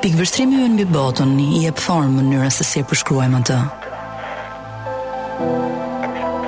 [0.00, 3.56] Pikë vështrimi ju në një botën i e pëthorën më njëra se se përshkruajmë atë.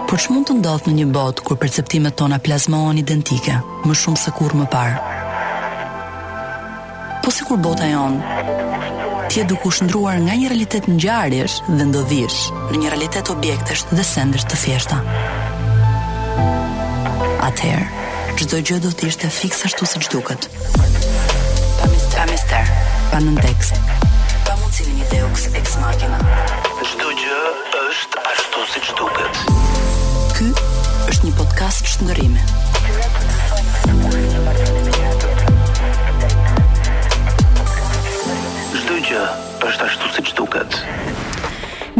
[0.08, 4.20] Por që mund të ndodhë në një botë kur perceptimet tona plazmohen identike, më shumë
[4.22, 5.10] se kur më parë?
[7.24, 8.38] Po si kur bota jonë,
[9.34, 12.40] tje duku shëndruar nga një realitet në gjarësh dhe ndodhish
[12.72, 15.02] në një realitet objektesh dhe sendesh të fjeshta.
[17.50, 20.48] Atëherë, çdo gjë do të ishte fiksa shtu se duket.
[21.80, 22.81] pa mister, pa mister
[23.12, 23.76] pa nën tekst.
[24.48, 26.18] Pa mundësi një deux ex machina.
[26.80, 27.50] Çdo gjë
[27.92, 29.34] është ashtu siç duket.
[30.38, 30.46] Ky
[31.12, 32.40] është një podcast shndërrimi.
[38.80, 39.24] Çdo është ashtu siç Çdo gjë
[39.68, 40.72] është ashtu siç duket.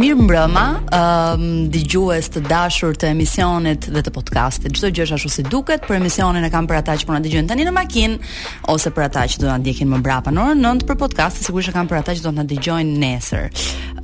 [0.03, 0.61] Mirë mbrëma,
[0.97, 4.73] um, digjues të dashur të emisionit dhe të podcastit.
[4.75, 7.21] Çdo gjë është ashtu si duket, për emisionin e kam për ata që po na
[7.23, 8.31] dëgjojnë tani në makinë
[8.73, 11.71] ose për ata që do na ndjekin më brapa në orën 9 për podcast, sigurisht
[11.71, 13.47] e kam për ata që do na dëgjojnë nesër.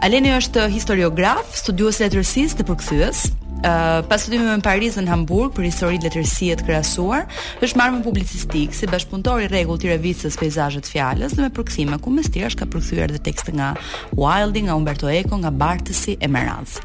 [0.04, 3.26] Aleni është historiograf, studiues letërsisë dhe përkthyes.
[3.64, 7.22] Uh, pas studimit në Paris në Hamburg për histori letërsisë të krahasuar,
[7.64, 11.48] është marrë me publicistik si bashkëpunëtor i rregullt i revistës Peizazhe të fjalës dhe me
[11.56, 13.70] përkthime ku mestier është ka përkthyer edhe tekste nga
[14.20, 16.76] Wilding, nga Umberto Eco, nga Bartesi e Meraz.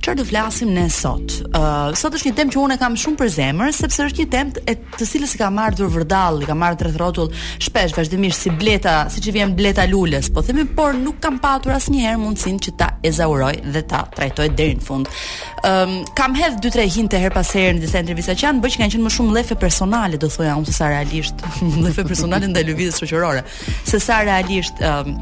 [0.00, 1.36] Çfarë do flasim ne sot?
[1.54, 4.30] Uh, sot është një temë që unë e kam shumë për zemër sepse është një
[4.34, 7.30] temë e të cilës i kam marrë dur vërdall, i kam marrë drejt rrotull
[7.62, 11.78] shpesh vazhdimisht si bleta, siç i vjen bleta lules, po themi por nuk kam patur
[11.78, 15.12] asnjëherë mundsinë që ta ezauroj dhe ta trajtoj deri në fund.
[15.60, 18.74] Ëm um, kam hedh 2-3 hinte her pas herë në disa intervista që janë bërë
[18.76, 21.42] që kanë qenë më shumë lëfe personale, do thoja unë se sa realisht,
[21.86, 23.44] lëfe personale ndaj lëvizjes shoqërore,
[23.88, 25.14] se sa realisht um,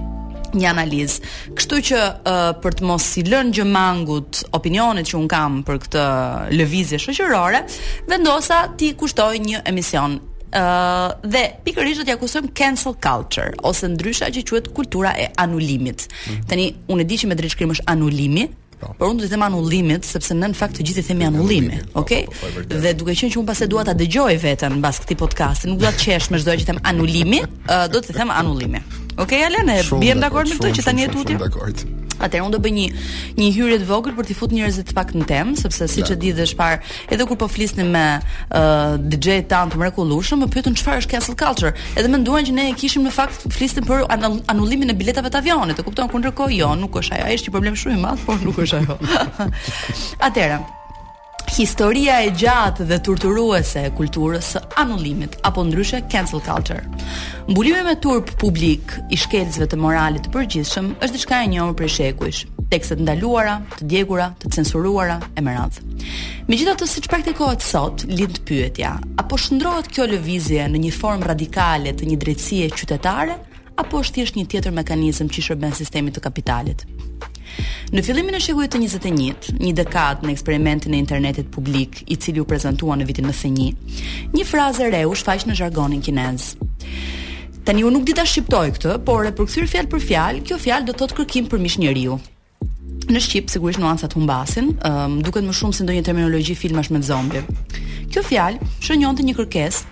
[0.59, 1.35] një analizë.
[1.59, 5.83] Kështu që uh, për të mos i lënë gjë mangut opinionet që un kam për
[5.87, 6.05] këtë
[6.57, 7.63] lëvizje shoqërore,
[8.11, 14.31] vendosa ti kushtoj një emision Uh, dhe pikërisht do t'ja kusëm cancel culture ose ndrysha
[14.33, 16.07] që quhet kultura e anulimit.
[16.09, 16.47] Mm -hmm.
[16.49, 18.47] Tani unë e di që me drejtshkrim është anulimi,
[18.79, 18.93] Po.
[18.99, 22.25] Por unë do të them anullimit, sepse në fakt të gjithë i themi anullimi, okay?
[22.29, 24.79] Po, po, po, po dhe duke qenë që unë pas e dua ta dëgjoj veten
[24.79, 27.43] mbas këtij podcasti, nuk dua të qesh me çdo që them anullimi,
[27.95, 28.83] do të them anullimi.
[29.19, 31.41] Okej, okay, Alen, bjem dakord me këtë që tani e tutje?
[31.43, 31.89] dakord.
[32.19, 32.87] Atëherë unë do bëj një
[33.39, 36.17] një hyrje të vogël për t'i futur njerëzit të pak në temë, sepse siç e
[36.23, 36.81] di dhe shpar,
[37.15, 41.39] edhe kur po flisnim me uh, DJ tan të mrekullueshëm, më pyetën çfarë është cancel
[41.45, 41.73] culture.
[41.95, 44.07] Edhe menduan që ne e kishim në fakt flisnim për
[44.51, 45.79] anullimin e biletave të avionit.
[45.83, 47.29] E kupton ku ndërkohë jo, nuk është ajo.
[47.29, 48.99] Ai është një problem shumë i madh, por nuk është ajo.
[50.29, 50.59] Atëherë,
[51.49, 56.83] historia e gjatë dhe turturuese e kulturës së anullimit apo ndryshe cancel culture.
[57.49, 61.93] Mbulimi me turp publik i shkelësve të moralit të përgjithshëm është diçka e njohur prej
[61.97, 62.43] shekujsh.
[62.69, 65.81] Tekste të ndaluara, të djegura, të censuruara e më radh.
[66.53, 68.93] Megjithatë, siç praktikohet sot, lind pyetja,
[69.23, 73.41] apo shndrohet kjo lëvizje në një formë radikale të një drejtësie qytetare
[73.79, 76.85] apo është thjesht një tjetër mekanizëm që shërben sistemit të kapitalit?
[77.93, 82.43] Në fillimin e shekullit të 21, një dekadë në eksperimentin e internetit publik, i cili
[82.43, 86.53] u prezantua në vitin 91, një, një frazë e re u shfaq në jargonin kinez.
[87.69, 90.89] Tani unë nuk di ta shqiptoj këtë, por e përkthyr fjalë për fjalë, kjo fjalë
[90.89, 92.19] do të thotë kërkim për mish njeriu.
[93.09, 97.41] Në Shqip sigurisht nuancat humbasin, um, duket më shumë si ndonjë terminologji filmash me zombi.
[98.13, 99.87] Kjo fjalë shënjonte një kërkesë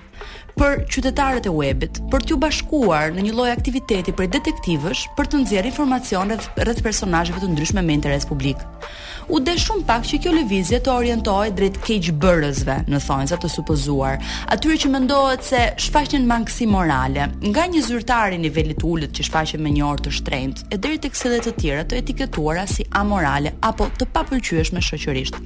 [0.56, 5.40] për qytetarët e webit për t'ju bashkuar në një lloj aktiviteti për detektivësh për të
[5.42, 8.62] nxjerrë informacione rreth personazheve të ndryshme me interes publik.
[9.28, 14.16] U desh shumë pak që kjo lëvizje të orientohej drejt keqbërësve, në thonjza të supozuar,
[14.56, 18.46] atyre që mendohet se shfaqen mangësi morale, nga një zyrtar nivellit
[18.80, 21.84] nivelit ulët që shfaqen me një orë të shtrenjtë, e deri tek sele të tjera
[21.84, 25.42] të etiketuara si amorale apo të papëlqyeshme shoqërisht.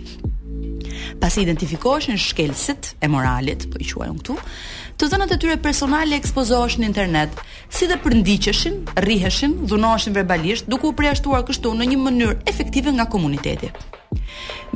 [1.21, 4.37] Pasi identifikoheshin shkelësit e moralit, po i quajon këtu,
[5.01, 7.39] të dhënat e tyre personale ekspozohesh në internet,
[7.73, 13.07] si dhe përndiqeshin, rriheshin, dhunoheshin verbalisht, duke u përjashtuar kështu në një mënyrë efektive nga
[13.09, 13.71] komuniteti.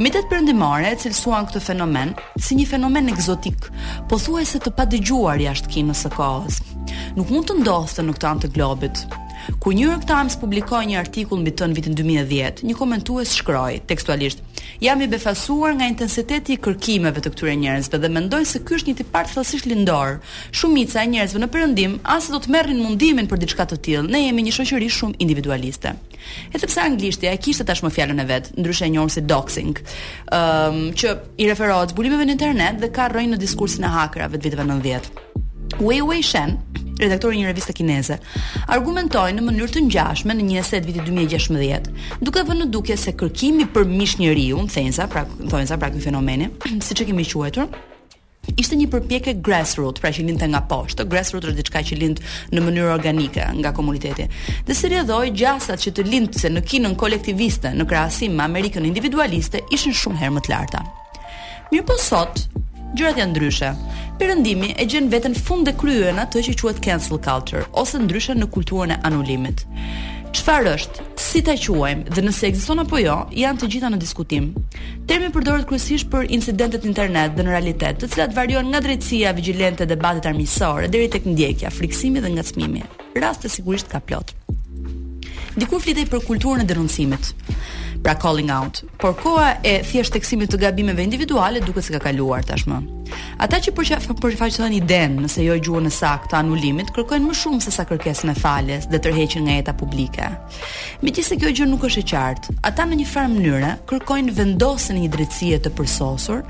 [0.00, 3.68] Mitet përndimare e cilësuan këtë fenomen si një fenomen egzotik,
[4.08, 6.60] po e se të pa dëgjuar jashtë kinës e kohës.
[7.20, 9.04] Nuk mund të ndohë në këtë antë të globit.
[9.60, 13.82] Ku New York Times publikoj një artikull mbi të në vitin 2010, një komentues shkroj,
[13.92, 14.40] tekstualisht,
[14.84, 18.90] jam i befasuar nga intensiteti i kërkimeve të këtyre njerëzve dhe mendoj se ky është
[18.90, 20.18] një tipart thellësisht lindor.
[20.52, 24.10] Shumica e njerëzve në perëndim as do të merrin mundimin për diçka të tillë.
[24.12, 25.94] Ne jemi një shoqëri shumë individualiste.
[26.56, 29.80] Edhe pse anglishtja e kishte tashmë fjalën e vet, ndryshe e njohur si doxing,
[30.32, 34.36] ëhm um, që i referohet zbulimeve në internet dhe ka rënë në diskursin e hakerave
[34.40, 35.24] të viteve 90.
[35.80, 36.58] Wei Wei Shen
[37.02, 38.20] redaktori i një reviste kineze
[38.70, 42.96] argumentoi në mënyrë të ngjashme në një esë viti vitit 2016 duke vënë në dukje
[43.00, 46.44] se kërkimi për mish njeriu, thënësa, pra thënësa pra ky fenomen,
[46.86, 47.66] siç e kemi quajtur,
[48.60, 51.08] ishte një përpjekje grassroots, pra që lindte nga poshtë.
[51.10, 52.20] Grassroots është diçka që lind
[52.54, 54.28] në mënyrë organike nga komuniteti.
[54.68, 59.64] Dhe si rëdhoi gjasat që të lindse në kinën kolektiviste, në krahasim me Amerikën individualiste,
[59.74, 60.84] ishin shumë herë më të larta.
[61.74, 62.44] Mirpo sot
[62.94, 63.68] Gjërat janë ndryshe.
[64.14, 68.46] Perëndimi e gjen veten fund e kryen atë që quhet cancel culture ose ndryshe në
[68.54, 69.64] kulturën e anulimit.
[70.36, 71.02] Çfarë është?
[71.18, 72.12] Si ta quajmë?
[72.14, 74.46] Dhe nëse ekziston apo jo, janë të gjitha në diskutim.
[75.10, 79.34] Termi përdoret kryesisht për incidentet në internet dhe në realitet, të cilat variojnë nga drejtësia
[79.34, 82.86] vigjilente e debatit armiqësor deri tek ndjekja, friksimi dhe ngacmimi.
[83.18, 84.30] Raste sigurisht ka plot.
[85.58, 87.34] Dikur flitej për kulturën e denoncimit
[88.04, 88.84] pra calling out.
[89.00, 92.78] Por koha e thjesht teksimit të gabimeve individuale duket se ka kaluar tashmë.
[93.40, 97.72] Ata që përfaqësojnë iden nëse jo gjuhën e saktë të anulimit, kërkojnë më shumë se
[97.74, 100.28] sa kërkesën e faljes dhe tërheqjen nga jeta publike.
[101.04, 105.12] Megjithëse kjo gjë nuk është e qartë, ata në një farë mënyrë kërkojnë vendosjen një
[105.14, 106.42] drejtësie të përsosur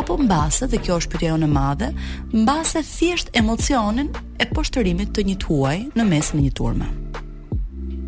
[0.00, 1.92] apo mbase dhe kjo është pyetja e madhe,
[2.34, 4.10] mbase thjesht emocionin
[4.42, 6.90] e poshtërimit të një tuaj në mes në një turme.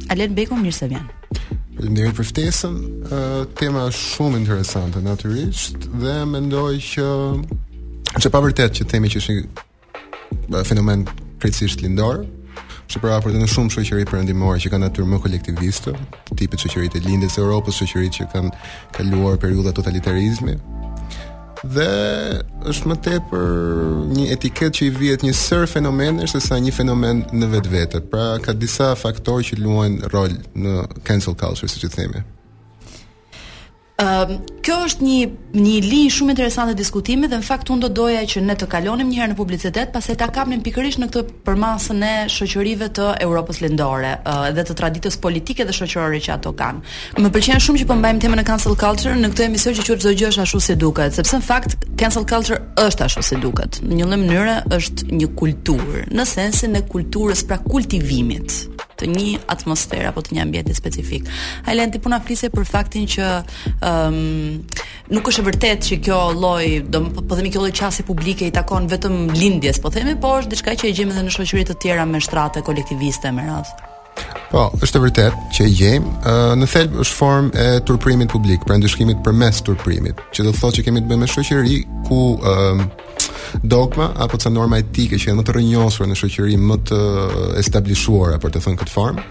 [0.09, 1.18] Alen Beku, mirë se vjenë.
[1.88, 2.78] Në për ftesën.
[3.06, 7.06] Uh, tema është shumë interesante natyrisht dhe mendoj që
[8.19, 11.04] që pa vërtet që themi që është një fenomen
[11.38, 12.25] krejtësisht lindor,
[12.90, 15.92] që për të në shumë shoqëri perëndimore që kanë natyrë më kolektiviste,
[16.40, 18.52] tipit shoqërit e lindjes e Europës, shoqërit që kanë
[18.96, 20.56] kaluar periudha totalitarizmi,
[21.66, 21.88] dhe
[22.70, 23.52] është më tepër
[24.14, 28.00] një etiketë që i vjet një sër fenomenesh sesa një fenomen në vetvete.
[28.12, 32.25] Pra ka disa faktorë që luajnë rol në cancel culture, siç e themi.
[33.99, 35.15] Um, kjo është një
[35.59, 39.09] një linjë shumë interesante diskutimi dhe në fakt unë do doja që ne të kalonim
[39.11, 43.59] një herë në publicitet, pastaj ta kapnim pikërisht në këtë përmasën e shoqërive të Europës
[43.65, 46.81] lindore uh, dhe të traditës politike dhe shoqërore që ato kanë.
[47.25, 50.06] Më pëlqen shumë që po mbajmë temën e cancel culture në këtë emision që quhet
[50.06, 53.83] çdo gjë është ashtu si duket, sepse në fakt cancel culture është ashtu si duket.
[53.83, 58.62] Në një mënyrë është një kulturë, në sensin e kulturës pra kultivimit
[58.99, 61.29] të një atmosferë apo të një ambienti specifik.
[61.67, 64.62] Helen ti puna flisë për faktin që ëm ehm, um,
[65.17, 68.53] nuk është e vërtetë që kjo lloj, do po themi kjo lloj qasje publike i
[68.53, 71.79] takon vetëm lindjes, po themi, por është diçka që e gjejmë edhe në shoqëri të
[71.85, 73.85] tjera me shtrate kolektiviste me radhë.
[74.50, 76.12] Po, është e vërtet që e gjejmë.
[76.61, 80.79] në thelb është form e turprimit publik, pra ndryshimit përmes turprimit, që do të thotë
[80.83, 82.83] që kemi të bëjmë me shoqëri ku uh,
[83.62, 87.00] dogma apo ca norma etike që janë më të rrënjosur në shoqëri, më të
[87.62, 89.25] establishuara për të thënë këtë formë,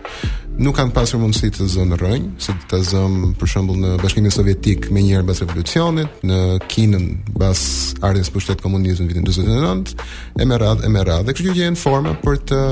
[0.58, 4.34] nuk kanë pasur mundësi të zënë rrënj, si të ta zënë për shembull në Bashkimin
[4.34, 7.08] Sovjetik më njëherë pas revolucionit, në Kinën
[7.38, 7.62] pas
[8.08, 10.10] ardhjes pushtet komunizëm në vitin 1949,
[10.44, 12.64] e me radhë, e me radhë, Dhe kjo gjën forma për të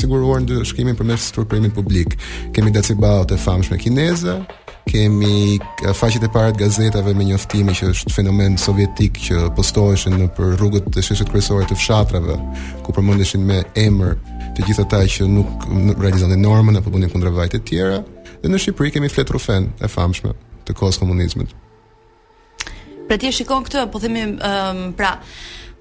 [0.00, 2.16] siguruar ndëshkimin përmes strukturimit publik.
[2.56, 4.40] Kemi decibalet e famshme kineze,
[4.88, 10.16] kemi eh, faqet e parë të gazetave me njoftime që është fenomen sovjetik që postoheshin
[10.20, 12.36] në për rrugët të sheshit kryesore të fshatrave,
[12.86, 14.16] ku përmendeshin me emër
[14.56, 15.66] të gjithë ata që nuk
[16.00, 18.00] realizonin normën apo punin kundër vajte të tjera.
[18.42, 20.32] Dhe në Shqipëri kemi fletrufen e famshme
[20.68, 21.52] të kohës komunizmit.
[23.10, 25.16] Pra ti e shikon këtë, po themi, um, pra,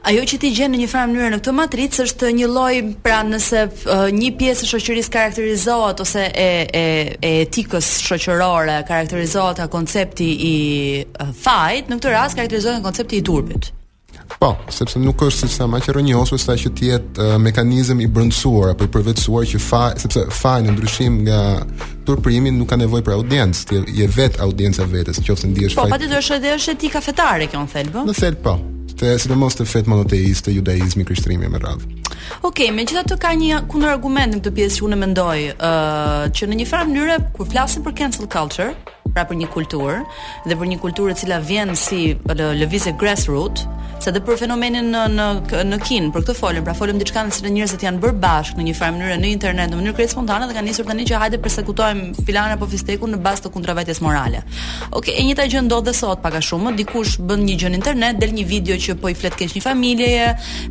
[0.04, 3.18] Ajo që ti gjen në një farë mënyrë në këtë matricë është një lloj pra
[3.28, 6.84] nëse uh, një pjesë e shoqërisë karakterizohet ose e e
[7.20, 10.56] e etikës shoqërore karakterizohet nga koncepti i
[11.04, 13.74] uh, fajit, në këtë rast karakterizohet nga koncepti i turpit.
[14.40, 18.00] Po, sepse nuk është siç më që rroni ose sa që ti et uh, mekanizëm
[18.00, 21.44] i brëndsuar apo i përvetësuar që fa sepse fa në ndryshim nga
[22.08, 25.90] turprimi nuk ka nevojë për audiencë, ti je vet audienca vetes, nëse ndihesh fa.
[25.90, 28.00] Po, patjetër është edhe është etika fetare kjo në thelb.
[28.14, 28.58] Në thelb po
[29.00, 31.98] të sidomos të fetë monoteiste, judaizmi, krishtrimi e më radhë.
[32.48, 35.40] Ok, me gjitha të ka një kundër argument në këtë pjesë që unë e mendoj,
[35.56, 38.74] uh, që në një farë mënyrë kur flasin për cancel culture,
[39.14, 39.98] pra për një kulturë
[40.48, 43.66] dhe për një kulturë e cila vjen si po lëvizje grassroots,
[44.00, 45.28] sa dhe për fenomenin në në
[45.70, 48.66] në Kin, për këtë folëm, pra folëm diçka në cilën njerëzit janë bërë bashkë në
[48.68, 51.40] një farë mënyrë në internet, në mënyrë krejt spontane dhe kanë nisur tani që hajde
[51.44, 54.42] përsekutojm filan apo fistekun në bazë të kundërvetjes morale.
[54.92, 57.72] Okej, okay, e njëjta gjë ndodh edhe sot pak a shumë, dikush bën një gjë
[57.74, 60.28] në internet, del një video që po i flet keq një familjeje,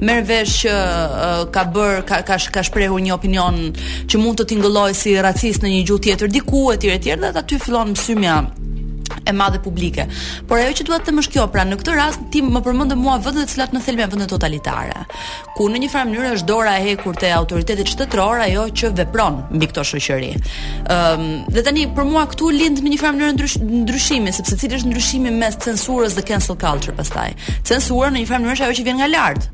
[0.09, 3.59] merr vesh që uh, ka bër ka ka, sh, ka shprehur një opinion
[4.09, 7.59] që mund të tingëllojë si racist në një gjuhë tjetër diku etj etj, dhe aty
[7.67, 8.39] fillon mësimi një
[9.27, 10.05] e madhe publike.
[10.49, 13.15] Por ajo që dua të më shkjo, pra në këtë rast ti më përmend mua
[13.25, 15.03] vendet të cilat në thelbi janë vende totalitare.
[15.57, 19.41] Ku në një farë mënyrë është dora e hekur te autoritetit shtetëror ajo që vepron
[19.57, 20.31] mbi këtë shoqëri.
[20.33, 23.57] Ëm um, dhe tani për mua këtu lind në një farë mënyrë ndrysh,
[23.87, 27.33] ndryshimi, sepse cili është ndryshimi mes censurës dhe cancel culture pastaj.
[27.71, 29.49] Censura në një farë mënyrë është ajo që vjen nga lart.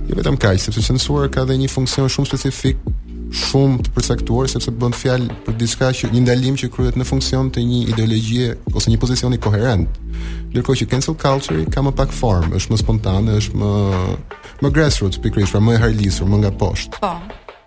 [0.10, 2.88] Jo vetëm kaq, sepse censura ka dhe një funksion shumë specifik
[3.30, 7.50] shumë të përcaktuar sepse bën fjalë për diçka që një ndalim që kryhet në funksion
[7.54, 9.90] të një ideologjie ose një pozicioni koherent.
[10.50, 13.74] Ndërkohë që cancel culture ka më pak formë, është më spontane, është më
[14.64, 17.02] më grassroots pikërisht, pra më e harlisur, më nga poshtë.
[17.04, 17.14] Po.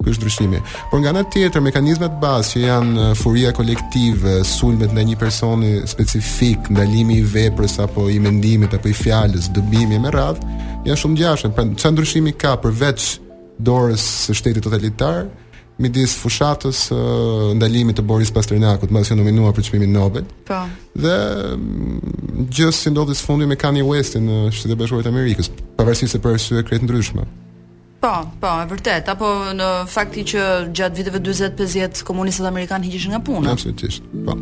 [0.02, 0.59] Ky është ndryshimi.
[0.90, 6.73] Por nga ana tjetër, mekanizmat bazë që janë furia kolektive, sulmet ndaj një personi specifik,
[6.75, 10.52] ndalimi i veprës apo i mendimit apo i fjalës, dëbimi me radhë,
[10.90, 11.52] janë shumë gjashtë.
[11.57, 13.09] Pra çfarë ndryshimi ka përveç
[13.62, 15.28] dorës së shtetit totalitar,
[15.81, 16.97] midis fushatës e,
[17.57, 20.26] ndalimit të Boris Pasternakut, mbas që nominua për çmimin Nobel.
[20.49, 20.62] Po.
[20.99, 21.14] Dhe
[22.49, 26.23] gjithë si ndodhi së fundi me Kanye Westin në Shtetet Bashkuara të Amerikës, pavarësisht se
[26.25, 27.25] për arsye krejt ndryshme.
[28.02, 33.23] Po, po, është vërtet, apo në fakti që gjatë viteve 40-50 komunistët amerikanë hiqeshin nga
[33.25, 33.52] puna.
[33.55, 34.02] Absolutisht.
[34.26, 34.37] Po.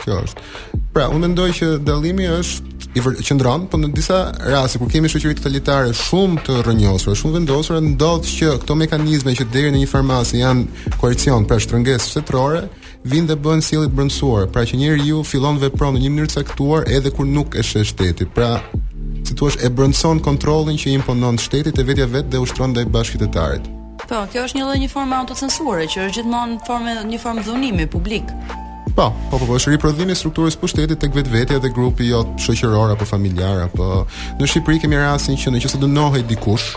[0.00, 0.46] Kjo është.
[0.94, 5.36] Pra, unë mendoj që dallimi është i qëndron, por në disa raste kur kemi shoqëri
[5.36, 10.40] totalitare shumë të rënjosur, shumë vendosur, ndodh që këto mekanizme që deri në një farmaci
[10.40, 12.62] janë koercion për shtrëngesë shtetërore,
[13.06, 16.88] vinë dhe bëhen sjellje brendësuar, pra që njeriu fillon vepron në një mënyrë të caktuar
[16.88, 18.62] edhe kur nuk e shtetit Pra,
[19.22, 23.68] si thua, e brendson kontrollin që imponon shteti te vetja vet dhe ushtron ndaj bashkëqytetarit.
[24.08, 27.88] Po, kjo është një lloj një forme autocensure që është gjithmonë forme një formë dhunimi
[27.90, 28.32] publik.
[28.96, 32.94] Po, po, po, po është riprodhimi i strukturës pushtetit tek vetvetja dhe grupi jo shoqëror
[32.94, 33.84] apo familjar apo
[34.40, 36.70] në Shqipëri kemi rastin që nëse dënohet dikush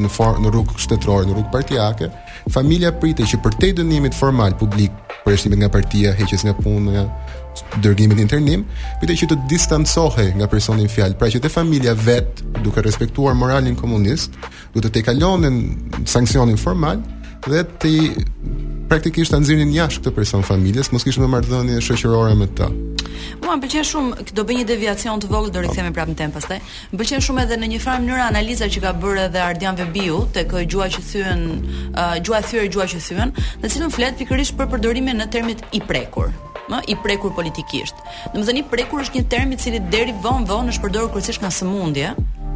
[0.00, 2.08] në for, në rrugë shtetërore, në rrugë partijake,
[2.54, 4.96] familja pritej që për te dënimit formal publik
[5.26, 7.04] për shtimin nga partia, heqjes nga puna, nga
[7.84, 8.64] në internim,
[9.02, 13.36] pritej që të distancohej nga personi në fjalë, pra që te familja vet, duke respektuar
[13.38, 14.34] moralin komunist,
[14.72, 15.60] duhet të tejkalonin
[16.08, 17.02] sanksionin formal,
[17.46, 17.94] dhe ti
[18.90, 22.72] praktikisht ta nxirrin jashtë këtë person familjes, mos kishte më marrëdhënie shoqërore me të.
[23.44, 26.36] Mua më pëlqen shumë, do bëj një deviacion të vogël, do rikthehem prapë në temp
[26.38, 26.58] pastaj.
[26.92, 30.22] Më pëlqen shumë edhe në një farë mënyrë analiza që ka bërë edhe Ardian Vebiu
[30.36, 31.44] tek gjua që thyen,
[31.90, 35.82] uh, gjua thyer, gjua që thyen, në cilën flet pikërisht për përdorimin në termit i
[35.88, 36.32] prekur
[36.68, 37.96] në i prekur politikisht.
[38.34, 41.48] Domethënë i prekur është një term i cili deri von von është përdorur kryesisht nga
[41.48, 42.10] sëmundje,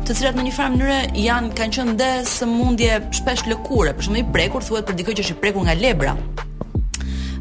[0.04, 3.94] të cilat në një farë mënyrë janë kanë qenë ndë sëmundje shpesh lëkure.
[3.96, 6.12] Për shembull i prekur thuhet për dikë që është i prekur nga lebra.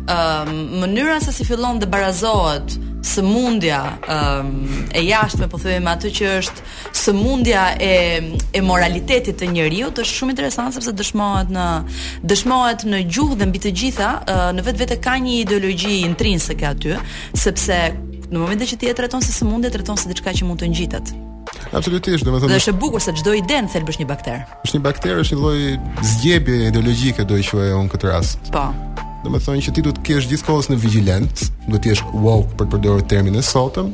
[0.07, 3.97] Ëm uh, mënyra se si fillon të barazohet sëmundja
[4.41, 4.55] um,
[4.93, 6.65] e jashtme po thojmë atë që është
[7.01, 7.93] sëmundja e
[8.53, 11.65] e moralitetit të njeriu është shumë interesante sepse dëshmohet në
[12.31, 16.95] dëshmohet në gjuhë dhe mbi të gjitha uh, në vetvete ka një ideologji intrinseke aty
[17.33, 17.81] sepse
[18.31, 21.13] në momentin që ti e treton se sëmundja treton se diçka që mund të ngjitet
[21.71, 22.55] Absolutisht, do të thënë.
[22.57, 24.39] Është e bukur se çdo ide në është një bakter.
[24.65, 25.61] Është një bakter, është një lloj
[26.11, 28.49] zgjebje ideologjike do i quajë unë këtë rast.
[28.51, 28.65] Po.
[29.21, 32.55] Do të thonë që ti duhet të kesh gjithkohës në vigilant, duhet të jesh woke
[32.57, 33.91] për të përdorur termin e sotëm,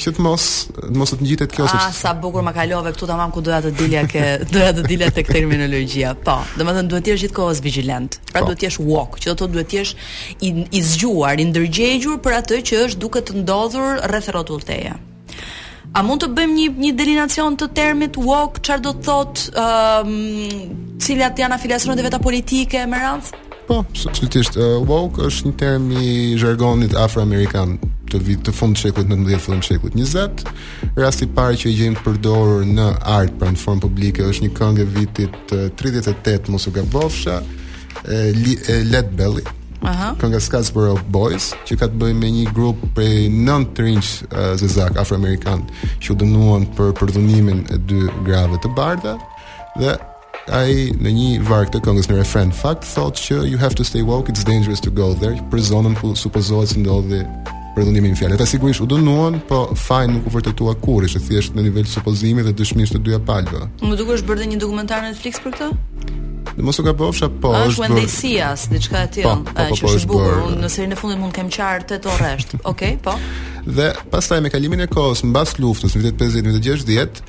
[0.00, 3.06] që të mos të mos të ngjitet kjo ah, sepse sa bukur ma kalove këtu
[3.10, 4.22] tamam ku doja të dilja ke
[4.54, 6.14] doja të dilja tek terminologjia.
[6.26, 8.20] Po, domethënë duhet të jesh gjithkohës vigilant.
[8.30, 8.48] Pra po.
[8.52, 9.92] duhet të jesh woke, që do të duhet të jesh
[10.46, 14.94] i, i zgjuar, i ndërgjegjur për atë që është duke të ndodhur rreth rrotull teje.
[15.90, 20.10] A mund të bëjmë një një delineacion të termit woke, çfarë do të thotë, ëm,
[20.14, 23.44] um, cilat janë afiliacionet e veta politike me radhë?
[23.70, 24.56] po, absolutisht.
[24.58, 27.76] Uh, woke është një term i jargonit afroamerikan
[28.10, 30.50] të vit të fundit të shekullit 19, fundit të shekullit 20.
[30.98, 34.48] Rasti i parë që e gjejmë të përdorur në art pra në formë publike është
[34.48, 37.36] një këngë e vitit 38 eh, mos u gabofsha,
[38.08, 39.46] e, e Belly.
[39.88, 40.10] Aha.
[40.20, 44.52] Kënga Scottsboro Boys, që ka të bëjë me një grup prej 9 të rinj uh,
[44.60, 45.62] zezak afroamerikan
[46.02, 49.14] që u dënuan për përdhunimin e dy grave të bardha
[49.80, 49.94] dhe
[50.52, 54.02] ai në një varg të këngës në refren fakt thotë që you have to stay
[54.02, 57.22] woke it's dangerous to go there për zonën ku supozohet se ndodhi
[57.76, 58.34] për dhundimin fjalë.
[58.34, 62.42] Ata sigurisht u dënuan, po fajn nuk u vërtetua kurrë, është thjesht në nivel supozimi
[62.42, 63.68] dhe dëshmisë të dyja palëve.
[63.78, 65.68] Më duket është bërë një dokumentar në Netflix për këtë?
[66.50, 67.52] Dhe mos u gabofsha po.
[67.54, 68.08] Ash when they
[68.74, 70.40] diçka e tillë, po, po, po, që është bukur.
[70.64, 72.56] Në serinë e fundit mund të kem qartë të orresht.
[72.58, 73.14] Okej, okay, po
[73.74, 77.22] dhe pastaj me kalimin e kohës mbas luftës në vitet 50-60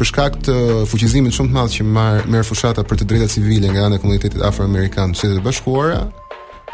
[0.00, 0.56] për shkak të
[0.90, 4.04] fuqizimit shumë të madh që marr merr fushata për të drejtat civile nga ana e
[4.04, 6.02] komunitetit afroamerikan të Shteteve Bashkuara,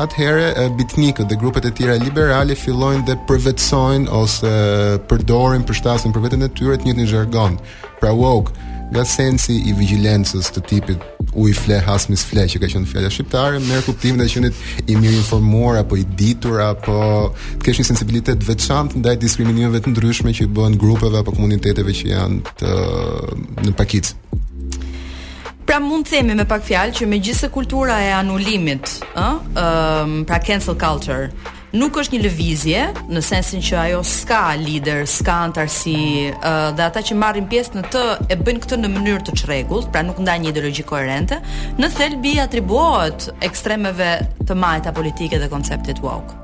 [0.04, 4.52] atëherë bitnikët dhe grupet e tjera liberale fillojnë dhe përvetsojnë ose
[5.10, 7.58] përdorin, përshtasin për veten e tyre të njëjtin jargon,
[7.98, 8.54] pra woke
[8.92, 11.02] nga sensi i vigjilencës të tipit
[11.36, 14.96] u i fle hasmis fle që ka qenë fjala shqiptare me kuptimin e qenit i
[14.96, 16.94] mirë informuar apo i ditur apo
[17.58, 22.08] të kesh një sensibilitet veçantë ndaj diskriminimeve të ndryshme që bëhen grupeve apo komuniteteve që
[22.14, 22.76] janë të
[23.68, 24.46] në paketë
[25.68, 28.88] Pra mund të themi me pak fjalë që megjithëse kultura e anulimit,
[29.20, 31.26] ëh, ëm, pra cancel culture,
[31.76, 32.82] nuk është një lëvizje
[33.12, 35.98] në sensin që ajo s'ka lider, s'ka antarësi,
[36.30, 39.90] uh, dhe ata që marrin pjesë në të e bëjnë këtë në mënyrë të çrregullt,
[39.92, 41.42] pra nuk ndaj një ideologji koherente.
[41.78, 44.12] Në thelbi atribuohet ekstremeve
[44.48, 46.36] të majta politike dhe konceptet woke.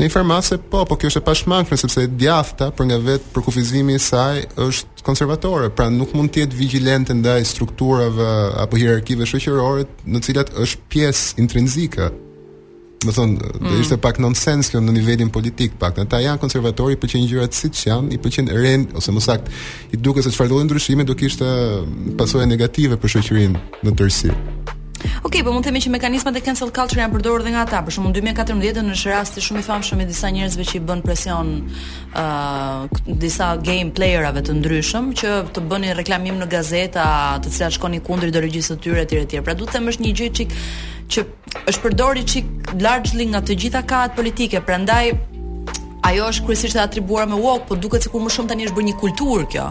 [0.00, 3.98] Në informacë po, por kjo është e pashmangshme sepse djathta për nga vetë për kufizimin
[3.98, 8.30] i saj është konservatore, pra nuk mund të jetë vigjilente ndaj strukturave
[8.62, 12.08] apo hierarkive shoqërore, në të cilat është pjesë intrinzike
[13.04, 13.78] më thon, mm.
[13.80, 15.98] ishte pak nonsens kjo në nivelin politik pak.
[16.02, 19.56] Ata janë konservatori, por që një gjërat siç janë, i pëlqen rend ose më saktë,
[19.94, 21.46] i duket se çfarë do ndryshime do kishte
[22.20, 24.34] pasojë negative për shoqërinë në tërësi.
[25.24, 27.78] Okej, po mund të themi që mekanizmat e cancel culture janë përdorur edhe nga ata.
[27.86, 30.76] Për shembull, në 2014 në një rast të shumë i famshëm me disa njerëzve që
[30.76, 36.50] i bën presion ë uh, disa game playerave të ndryshëm që të bënin reklamim në
[36.52, 37.06] gazeta,
[37.40, 39.40] të cilat shkonin kundër ideologjisë së tyre etj.
[39.46, 40.54] Pra duhet të themësh një gjë çik
[41.14, 41.24] që
[41.68, 45.10] është përdori çik largely nga të gjitha kahet politike, prandaj
[46.08, 48.90] ajo është kryesisht e atribuar me woke, po duket sikur më shumë tani është bërë
[48.90, 49.66] një kulturë kjo.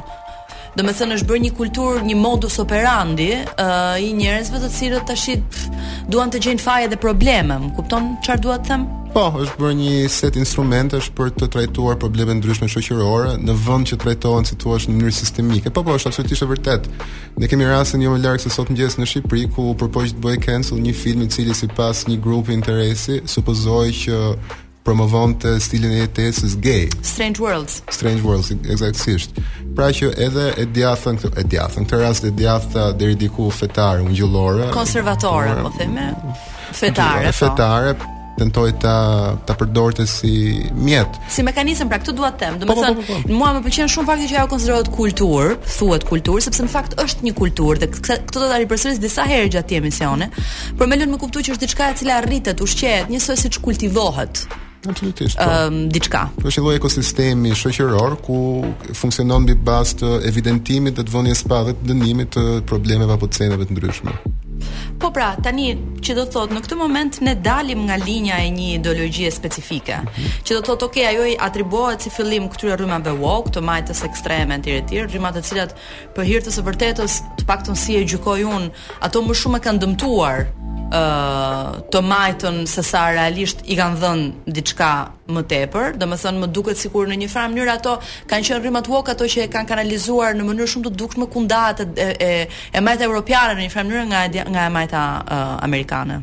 [0.77, 5.07] Do me thënë është bërë një kulturë, një modus operandi uh, i njerëzve të cilët
[5.09, 5.33] tash
[6.13, 8.87] duan të gjejnë faje dhe probleme, më kupton çfarë dua të them?
[9.09, 13.87] Po, është bërë një set instrumentesh është për të trajtuar probleme ndryshme shoqërore në vend
[13.89, 15.71] që trajtohen si thua në mënyrë sistemike.
[15.73, 16.89] Po, po, është absolutisht e vërtet.
[17.41, 20.37] Ne kemi rastin jo më larg se sot mëngjes në Shqipëri ku u të bëj
[20.45, 24.19] cancel një film i cili sipas një grupi interesi supozoi që
[24.85, 26.85] promovon të stilin e jetës gay.
[27.01, 27.79] Strange Worlds.
[27.89, 29.41] Strange Worlds, eksaktësisht.
[29.75, 34.05] Pra që edhe e djathën këtu, e djathën këtë rast e djathta deri diku fetare,
[34.05, 36.11] ungjullore, konservatore, po theme,
[36.77, 37.31] fetare.
[37.33, 37.37] Po.
[37.43, 37.95] Fetare,
[38.39, 38.95] tentoj ta
[39.45, 40.33] ta përdorte si
[40.85, 41.17] mjet.
[41.31, 42.57] Si mekanizëm pra këtë dua të them.
[42.63, 43.37] Po, po, Domethënë, po, po, po, po.
[43.41, 47.27] mua më pëlqen shumë fakti që ajo konsiderohet kultur, thuhet kultur, sepse në fakt është
[47.27, 50.31] një kultur dhe këtë do ta ripërsëris disa herë gjatë emisione,
[50.79, 54.43] por më lënë të kuptoj që është diçka e cila arritet, ushqehet, njësoj siç kultivohet.
[54.87, 55.35] Absolutisht.
[55.35, 55.43] Po.
[55.43, 56.21] Ëm um, diçka.
[56.39, 58.37] Është një ekosistemi shoqëror ku
[58.95, 63.67] funksionon mbi bazë të evidentimit të vënies së padhe, dënimit të problemeve apo të cenave
[63.67, 64.15] të ndryshme.
[64.99, 65.71] Po pra, tani
[66.03, 70.01] që do thot në këtë moment ne dalim nga linja e një ideologjie specifike.
[70.45, 74.57] Që do thot, okay, ajo i atribuohet si fillim këtyre rrymave woke, të majtës ekstreme
[74.59, 75.75] e tjerë e tjerë, rrymat të cilat
[76.15, 78.69] për hir të së vërtetës, të paktën si e gjykoj un,
[79.05, 84.01] ato më shumë e kanë dëmtuar ë uh, të majtën se sa realisht i kanë
[84.03, 84.91] dhënë diçka
[85.33, 87.93] më tepër, do të thënë më duket sikur në një farë mënyrë ato
[88.29, 91.85] kanë qenë rrymat wok ato që e kanë kanalizuar në mënyrë shumë të dukshme kundat
[91.85, 92.33] e e,
[92.73, 94.23] e majtë evropiane në një farë mënyrë nga
[94.55, 96.21] nga e majta uh, amerikane.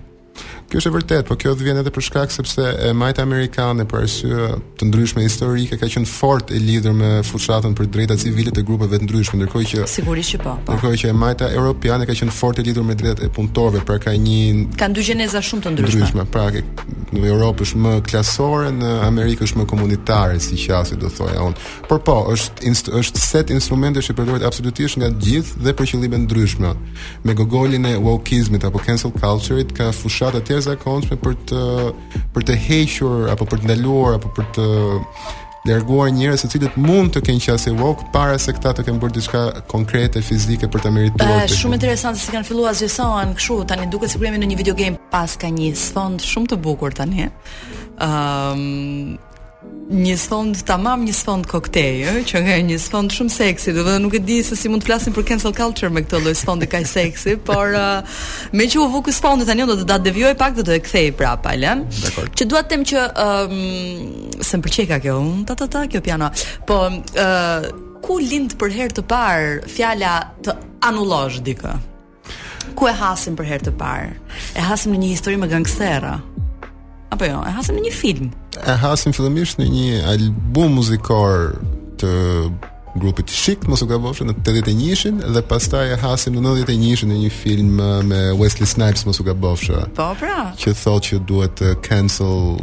[0.67, 3.85] Kjo është e vërtetë, por kjo të vjen edhe për shkak sepse e majta amerikane
[3.87, 4.47] për arsye
[4.81, 8.99] të ndryshme historike ka qenë fort e lidhur me fushatën për drejtat civile të grupeve
[8.99, 10.57] të ndryshme, ndërkohë që Sigurisht që po.
[10.67, 10.75] po.
[10.75, 14.01] Ndërkohë që e majta europiane ka qenë fort e lidhur me drejtat e punëtorëve, pra
[14.03, 16.01] ka një kanë dy gjeneza shumë të ndryshme.
[16.03, 16.65] Ndryshme, pra ke,
[17.15, 21.67] në Europë është më klasore, në Amerikë është më komunitare, si qasi do thoya unë.
[21.87, 25.93] Por po, është inst, është set instrumentesh që përdoret absolutisht nga të gjithë dhe për
[25.93, 26.75] qëllime të ndryshme.
[27.25, 31.65] Me gogolin e wokeizmit apo cancel culture-it ka fushatë të zakonshme për të
[32.35, 34.65] për të hequr apo për të ndaluar apo për të
[35.67, 39.17] larguar njerëz se cilët mund të kenë qasje woke para se këta të kenë bërë
[39.19, 39.43] diçka
[39.73, 41.33] konkrete fizike për ta merituar.
[41.45, 44.61] Është eh, shumë interesante si kanë filluar zgjesohen kështu tani duket sikur jemi në një
[44.63, 47.27] video game pas ka një sfond shumë të bukur tani.
[47.27, 49.17] Ëm ehm, um,
[49.87, 53.93] një sfond tamam një sfond kokteli ë që nga një sfond shumë seksi do të
[53.93, 56.33] thonë nuk e di se si mund të flasim për cancel culture me këtë lloj
[56.41, 58.01] sfondi kaq seksi por uh,
[58.51, 60.83] me që u vë ky sfondi tani do të da devjoj pak do të e
[60.89, 63.61] kthej prap a lën që dua të them që um,
[64.43, 66.33] s'm pëlqej kjo un ta ta ta kjo piano
[66.67, 67.69] po uh,
[68.03, 70.57] ku lind për herë të parë fjala të
[70.91, 71.77] anullosh dikë
[72.77, 76.17] ku e hasim për herë të parë e hasim në një histori me gangsterra
[77.15, 78.35] apo jo e hasim në një film
[78.67, 81.57] e hasim fillimisht në një album muzikor
[82.01, 82.11] të
[82.97, 87.33] grupit Chic, mos u gabosh, në 81-shin dhe pastaj e hasim në 91-shin në një
[87.43, 87.75] film
[88.09, 89.69] me Wesley Snipes, mos u gabosh.
[89.99, 90.37] Po, pra.
[90.57, 92.57] Që thotë që duhet të cancel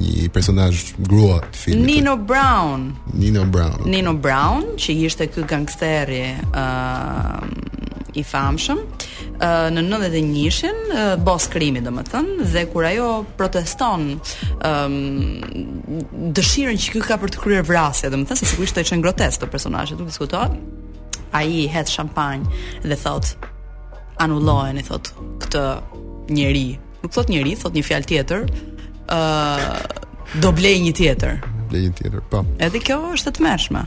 [0.00, 1.90] një personazh grua të filmit.
[1.90, 2.28] Nino të...
[2.30, 2.86] Brown.
[3.12, 3.76] Nino Brown.
[3.82, 3.92] Okay.
[3.98, 6.22] Nino Brown, që ishte ky gangsteri,
[6.56, 7.85] ëh,
[8.16, 8.80] i famshëm
[9.76, 10.78] në 91-shin,
[11.24, 14.06] bos krimi dhe më thënë, dhe kur ajo proteston
[14.64, 15.18] um,
[16.36, 18.88] dëshiren që kjo ka për të kryer vrasje, dhe më thënë, se sigurisht të e
[18.88, 20.56] qenë grotes të personashe, të diskutohet,
[21.36, 23.34] a i hetë shampanjë dhe thot,
[24.24, 25.12] anullohen, i thot,
[25.44, 25.66] këtë
[26.36, 26.66] njeri,
[27.04, 28.48] nuk thot njeri, thot një fjal tjetër,
[29.12, 31.44] uh, do blej një tjetër.
[31.68, 32.40] Blej një tjetër, po.
[32.62, 33.86] Edhe kjo është të të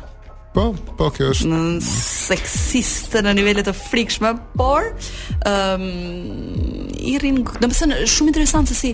[0.53, 1.47] Po, po kjo është.
[1.51, 4.87] Në seksiste në nivele të frikshme, por
[5.47, 8.89] ëm um, i rin, domethënë shumë interesant se si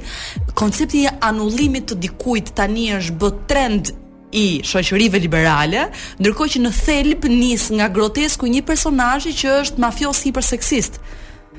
[0.55, 3.93] koncepti i anullimit të dikujt tani është bë trend
[4.35, 5.87] i shoqërive liberale,
[6.19, 10.99] ndërkohë që në thelb nis nga grotesku një personazhi që është mafios hiperseksist.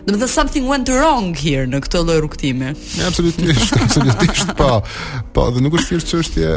[0.06, 2.66] Do të thotë something went wrong here në këtë lloj rrugëtimi.
[3.00, 4.52] Ja, absolutisht, absolutisht.
[4.58, 4.76] Po,
[5.34, 6.50] po, dhe nuk është thjesht çështje,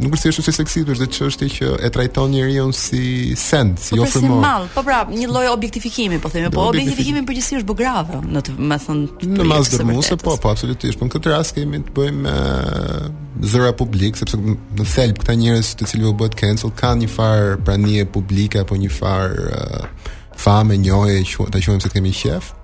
[0.00, 3.02] nuk është thjesht çështje seksi, është çështje që e trajton njeriu si
[3.36, 4.32] send, si ofrimë.
[4.32, 8.22] Po, si po prap, një lloj objektifikimi, po themi, po objektifikimi në përgjithësi përgjithsisht bogravë,
[8.32, 9.04] në të, më thon,
[9.42, 10.96] në masë të mos, po, po, absolutisht.
[10.96, 12.36] Po në këtë rast kemi të bëjmë
[13.52, 17.58] zëra publik, sepse në thelb këta njerëz të cilëve u bëhet cancel kanë një far
[17.68, 19.36] pranie publike apo një far
[20.46, 21.20] fame, njoje,
[21.52, 22.54] ta quajmë se kemi shef.
[22.56, 22.62] Ëh,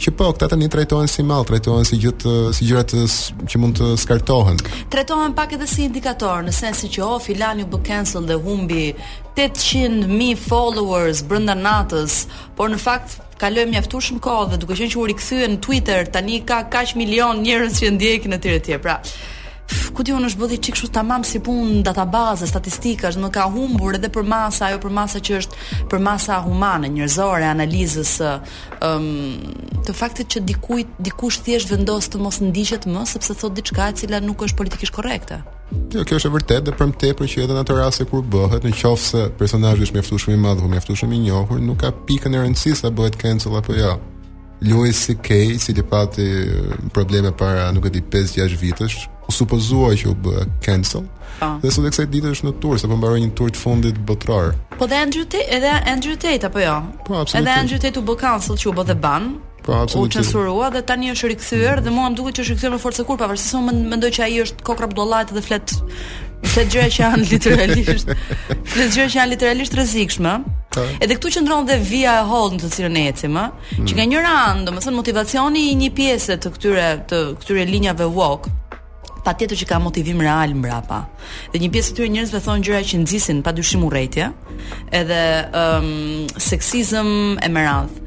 [0.00, 3.18] që po këta tani trajtohen si mall, trajtohen si gjithë eh, si gjërat eh,
[3.50, 4.58] që mund të skartohen.
[4.92, 8.86] Trajtohen pak edhe si indikator, në sensin që oh filani u cancel dhe humbi
[9.38, 12.24] 800 mijë followers brenda natës,
[12.56, 16.42] por në fakt kaloi mjaftueshëm kohë dhe duke qenë që u rikthyen në Twitter tani
[16.48, 18.76] ka kaq milion njerëz që ndjekin atë etj.
[18.84, 19.00] Pra,
[19.94, 23.44] ku di unë është bëdhi qikë shu tamam si punë në databazë, është më ka
[23.54, 28.18] humbur edhe për masa, ajo për masa që është për masa humane, njërzore, analizës,
[28.82, 29.40] um,
[29.86, 33.98] të faktit që dikujt, dikush thjesht vendos të mos ndishet më, sepse thot diçka e
[34.00, 35.40] cila nuk është politikisht korekte.
[35.94, 38.22] Jo, kjo është e vërtetë dhe për më tepër që edhe në atë rast kur
[38.22, 41.92] bëhet, në qoftë se personazhi është mjaftueshëm i madh apo mjaftueshëm i njohur, nuk ka
[42.08, 43.96] pikën e rëndësisë sa bëhet cancel apo jo.
[44.64, 46.26] Louis CK, si li pati
[46.94, 51.06] probleme para, nuk e di, 5-6 vitësh, u supozua që u bë cancel.
[51.40, 51.48] Pa.
[51.48, 51.66] Po.
[51.66, 54.52] Dhe sot e ditë është në tur, sepse po mbaroi një tur të fundit botror.
[54.78, 56.76] Po dhe Andrew Tate, edhe Andrew Tate apo jo?
[57.06, 57.40] Po, absolutisht.
[57.42, 59.32] Edhe Andrew Tate u bë cancel që u bë the ban.
[59.64, 60.20] Po, absolutisht.
[60.20, 63.06] U censurua dhe tani është rikthyer dhe mua më duket që është rikthyer me forcë
[63.08, 65.78] kur pavarësisht unë mendoj që ai është kokrap dollajt dhe flet
[66.44, 68.04] Se gjëra që janë literalisht,
[68.68, 70.32] se gjëra që janë literalisht rrezikshme.
[70.76, 70.82] Po.
[71.00, 73.94] Edhe këtu qëndron dhe via e hold në të cilën ecim, ë, që mm.
[73.96, 78.52] nga njëra anë, domethënë motivacioni i një pjese të këtyre të këtyre linjave woke,
[79.24, 80.98] patjetër që ka motivim real mbrapa.
[81.52, 84.26] Dhe një pjesë e tyre njerëzve thonë gjëra që nxisin padyshim urrëtie,
[85.00, 85.18] edhe
[85.62, 87.10] ëm um, seksizëm
[87.46, 87.98] e merradh.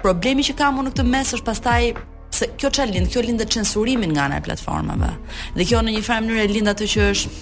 [0.00, 1.88] Problemi që kam unë në këtë mes është pastaj
[2.38, 5.08] se kjo që lindë, kjo lind censurimin nga ana e platformave.
[5.56, 7.38] Dhe kjo në një farë mënyrë lind atë që është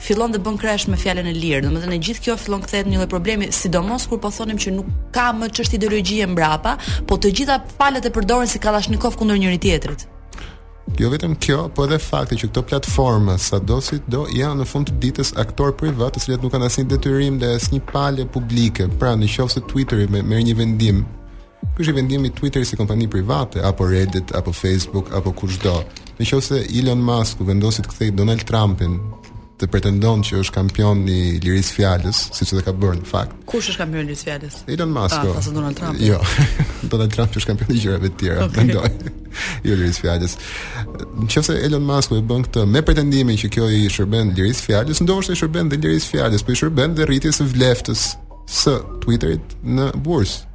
[0.00, 1.64] fillon të bën krash me fjalën e lirë.
[1.66, 4.72] Domethënë në gjithë kjo fillon kthehet në një problem, problemi, sidomos kur po thonim që
[4.78, 6.76] nuk ka më çështë ideologjie mbrapa,
[7.10, 10.06] po të gjitha falet e përdoren si kalashnikov kundër njëri tjetrit.
[10.98, 14.88] Jo vetëm kjo, po edhe fakti që këto platforma sado si do janë në fund
[14.90, 18.88] të ditës aktor privat, të cilët nuk kanë asnjë detyrim dhe asnjë palë publike.
[19.00, 21.04] Pra, nëse Twitteri me, merr një vendim,
[21.74, 25.76] ky është vendimi i Twitterit si kompani private, apo Reddit, apo Facebook, apo kushdo.
[26.20, 28.98] Nëse Elon Musk Vendosit të kthejë Donald Trumpin
[29.60, 33.34] të pretendon që është kampion i lirisë fjalës, siç e ka bërë në fakt.
[33.48, 34.60] Kush është kampion i lirisë fjalës?
[34.72, 35.20] Elon Musk.
[35.20, 35.56] Ah, jo.
[35.60, 36.04] Donald Trump.
[36.04, 36.20] Jo.
[36.94, 39.16] Donald Trump është kampion i gjërave të tjera, mendoj.
[39.64, 40.34] Jo Liris Fjalës.
[41.22, 45.36] Nëse Elon Musk e bën këtë me pretendimin që kjo i shërben Liris Fjalës, ndoshta
[45.36, 48.08] i shërben dhe Liris Fjalës, po i shërben dhe rritjes së vleftës
[48.60, 50.49] së Twitterit në bursë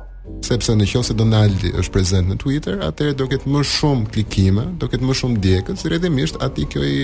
[0.46, 4.64] sepse në qofë se Donaldi është prezent në Twitter, atëre do ketë më shumë klikime,
[4.82, 7.00] do ketë më shumë djekës, si redimisht ati kjo i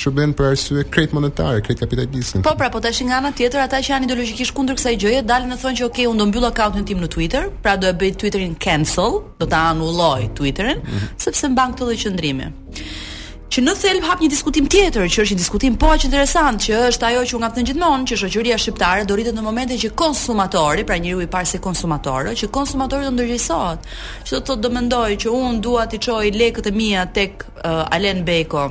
[0.00, 2.44] shërben për arsye krejt monetare, krejt kapitalisën.
[2.46, 5.54] Po, pra, po të nga ana tjetër, ata që janë ideologikisht kundër kësaj gjëje, dalin
[5.54, 8.14] e thonë që okay, unë do mbyllë akautin tim në Twitter, pra do e bëj
[8.22, 11.22] Twitterin cancel, do ta anulloj Twitterin, mm -hmm.
[11.22, 12.52] sepse në bank të dhe qëndrimi
[13.54, 16.80] që në thelb hap një diskutim tjetër, që është një diskutim po aq interesant, që
[16.90, 20.82] është ajo që u ngapën gjithmonë, që shoqëria shqiptare do rritet në momentin që konsumatori,
[20.88, 23.86] pra njeriu i parë se konsumatorë, që konsumatori do ndërgjegjësohet.
[24.26, 27.46] Që do të thotë do mendoj që un dua ti çoj lekët e mia tek
[27.62, 28.66] uh, Alen Beko,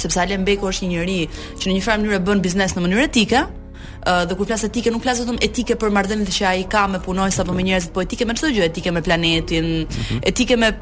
[0.00, 1.20] sepse Alen Beko është një njeri
[1.60, 4.90] që në një farë mënyrë bën biznes në mënyrë etike, uh, dhe kur flas etike
[4.90, 8.02] nuk flas vetëm etike për marrëdhëniet që ai ka me punojës apo me njerëzit, po
[8.02, 10.20] etike me çdo gjë, etike me planetin, mm -hmm.
[10.34, 10.74] etike me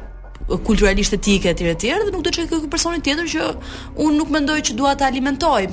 [0.65, 3.49] kulturalisht etike etj etj dhe nuk do të çojë ky personi tjetër që
[4.05, 5.69] unë nuk mendoj që dua ta alimentoj.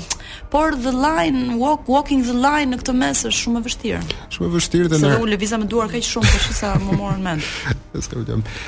[0.50, 4.02] Por the line walk, walking the line në këtë mes është shumë e vështirë.
[4.34, 5.12] Shumë e vështirë dhe ne.
[5.16, 7.50] Se u lëviza me duar kaq shumë tash sa më morën mend.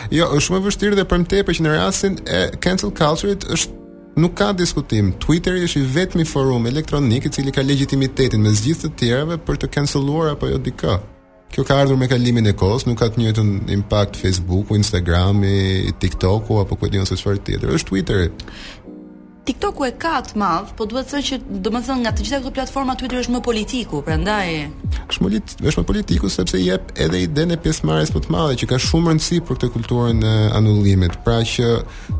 [0.09, 4.16] Jo, është shumë e vështirë dhe për mtepër që në rastin e cancel culture-it është
[4.23, 5.11] nuk ka diskutim.
[5.21, 9.61] Twitteri është i vetmi forum elektronik i cili ka legitimitetin me zgjithë të tjerave për
[9.64, 10.97] të canceluar apo jo dikë.
[11.48, 16.58] Kjo ka ardhur me kalimin e kohës, nuk ka të njëjtën impakt Facebooku, Instagrami, TikToku
[16.61, 17.72] apo kujt diun se çfarë tjetër.
[17.78, 18.26] Është Twitteri.
[19.48, 22.50] TikTok-u e ka të madh, po duhet të thënë që domethënë nga të gjitha këto
[22.58, 24.50] platforma Twitter është më politiku, prandaj
[25.08, 28.66] është më lit, është më politiku sepse jep edhe idenë pjesëmarrjes më të madhe që
[28.68, 31.14] ka shumë rëndësi për këtë kulturë në anullimet.
[31.24, 31.68] Pra që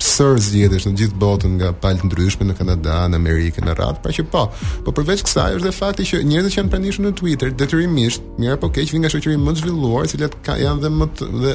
[0.01, 4.11] sër zgjedhësh në gjithë botën nga palë ndryshme në Kanada, në në e Radh, pra
[4.15, 4.47] që po.
[4.87, 8.57] Po përveç kësaj është edhe fakti që njerëzit që janë pranishur në Twitter detyrimisht, mirë
[8.57, 11.53] apo keq, vijnë nga shoqëri më të zhvilluar, cilat janë dhe më të, dhe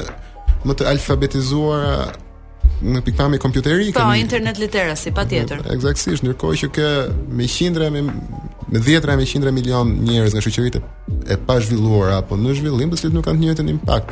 [0.67, 1.99] më të alfabetizuara
[2.83, 4.19] në pikpamje kompjuteri Po, kemi...
[4.21, 6.91] internet literacy, pa tjetër Exactisht, njërkoj që ke
[7.37, 8.03] me qindra me
[8.67, 10.79] me dhjetra me qindra milion njerëz nga shoqëritë
[11.31, 14.09] e pa zhvilluar apo në zhvillim, besoj nuk kanë të njëjtën impakt.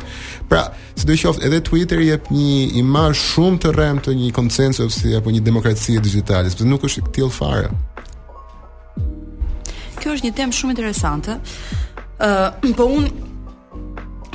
[0.48, 0.62] Pra,
[0.96, 6.00] sidoqoftë edhe Twitter jep një imazh shumë të rremtë të një konsensusi apo një demokracie
[6.00, 7.68] digjitale, sepse nuk është tillë fare.
[10.00, 11.36] Kjo është një temë shumë interesante.
[12.16, 13.10] Ë, uh, po un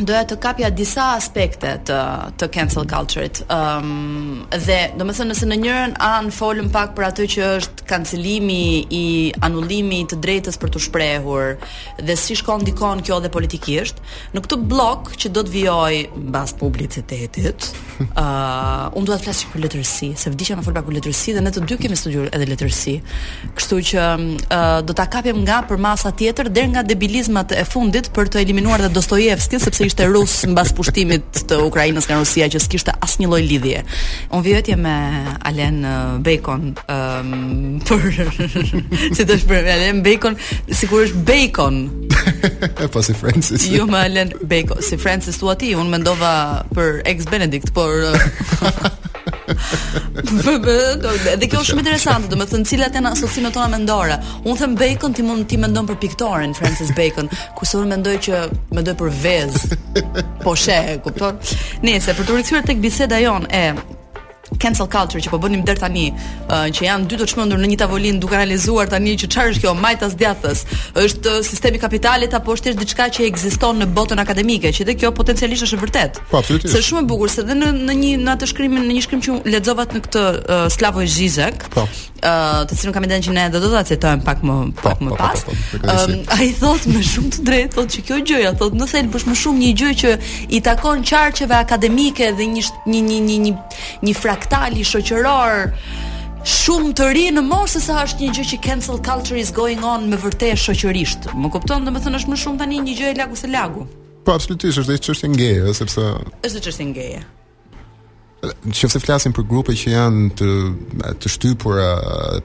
[0.05, 1.99] doja të kapja disa aspekte të,
[2.39, 3.41] të cancel culture-it.
[3.51, 6.39] Um, dhe, do më thënë, nëse në njërën an folëm
[6.71, 8.63] folën pak për atë që është cancelimi
[8.97, 9.03] i
[9.45, 11.53] anullimi të drejtës për të shprehur
[12.01, 14.01] dhe si shkon dikon kjo dhe politikisht,
[14.33, 16.01] në këtë blok që do të vjoj
[16.33, 17.69] bas publicitetit,
[18.07, 21.37] uh, unë do të flas që për letërsi se vdisha më folë pak për letërsi
[21.37, 22.97] dhe ne të dy kemi studiur edhe letërsi
[23.59, 28.11] kështu që uh, do të kapjem nga për masa tjetër dhe nga debilizmat e fundit
[28.15, 28.47] për të
[29.91, 33.81] ishte rus mbas pushtimit të Ukrainës nga Rusia që s'kishte asnjë lloj lidhje.
[34.31, 34.93] Unë vjetje me
[35.49, 35.81] Alen
[36.23, 38.07] Bacon um, për
[39.17, 40.39] si të shpërim Alen Bacon,
[40.71, 41.81] sikur është Bacon.
[42.95, 43.67] po si Francis.
[43.73, 46.33] Jo me Alen Bacon, si Francis tuati, ti, unë mendova
[46.71, 47.91] për ex Benedict, por
[49.51, 54.17] dhe kjo është shumë interesante, domethënë thënë cilat janë asociimet tona mendore.
[54.43, 58.43] Unë them Bacon, ti mund ti mendon për piktoren Francis Bacon, ku unë mendoj që
[58.77, 59.81] mendoj për vezë.
[60.43, 61.39] Po she, kupton?
[61.85, 63.67] Nëse për të rikthyer tek biseda jon e
[64.59, 67.77] cancel culture që po bënim deri tani, uh, që janë dy të çmendur në një
[67.81, 70.63] tavolinë duke analizuar tani që çfarë është kjo majtas djathës,
[71.03, 75.67] është sistemi kapitalit apo është diçka që ekziston në botën akademike, që dhe kjo potencialisht
[75.67, 76.21] është e vërtet.
[76.31, 76.73] Po, absolutisht.
[76.75, 79.23] Është shumë e bukur se dhe në në një në atë shkrimin, në një shkrim
[79.25, 81.67] që lexova në këtë uh, Slavoj Žižek.
[81.75, 81.87] Po.
[82.21, 85.07] Uh, të cilën kam ndenë që ne do të citojmë pak më po, pak po,
[85.07, 86.03] më po, pas.
[86.03, 89.07] Ëm ai thotë më shumë të drejtë thotë që kjo gjë ja thotë nëse el
[89.15, 90.11] bësh më shumë një gjë që
[90.53, 93.53] i takon qarqeve akademike dhe një një një një një
[94.05, 95.69] një frak fraktali shoqëror
[96.41, 100.07] shumë të ri në moshë sa është një gjë që cancel culture is going on
[100.09, 101.29] me vërtet shoqërisht.
[101.37, 103.85] Më kupton, domethënë është më shumë tani një gjë e lagu se lagu.
[104.25, 106.07] Po absolutisht është një çështje ngeje, sepse
[106.47, 107.21] është një çështje ngeje.
[108.41, 110.45] Në që flasim për grupe që janë të,
[111.21, 111.75] të shtypur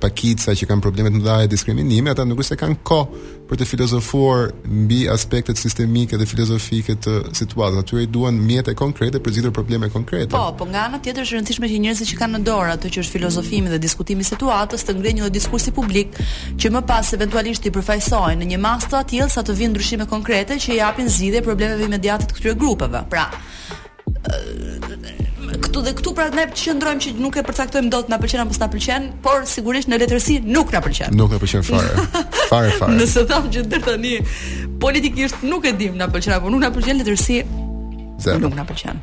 [0.03, 2.99] pakica që kanë problemet në dhaje diskriminimi, ata nuk e se kanë ko
[3.49, 7.81] për të filozofuar mbi aspektet sistemike dhe filozofike të situatës.
[7.81, 10.35] Atyre i duan mjetë konkrete për zhidur probleme konkrete.
[10.35, 13.05] Po, po nga në tjetër është rëndësishme që njërëzit që kanë në dorë atë që
[13.07, 16.13] është filozofimi dhe diskutimi situatës të ngrenjë në diskursi publik
[16.61, 20.61] që më pas eventualisht i përfajsojnë në një mas të sa të vinë ndryshime konkrete
[20.61, 23.05] që i apin zhidhe problemeve imediatit këtyre grupeve.
[23.13, 23.31] Pra,
[24.07, 28.69] këtu dhe këtu pra ne qëndrojmë që nuk e përcaktojmë dot na pëlqen apo s'na
[28.71, 31.17] pëlqen, por sigurisht në letërsi nuk na pëlqen.
[31.19, 32.07] Nuk na pëlqen fare.
[32.53, 32.95] Fare fare.
[32.99, 34.15] Nëse them që deri tani
[34.83, 37.41] politikisht nuk e dim na pëlqen apo nuk na pëlqen letërsi,
[38.27, 39.03] zero nuk na pëlqen.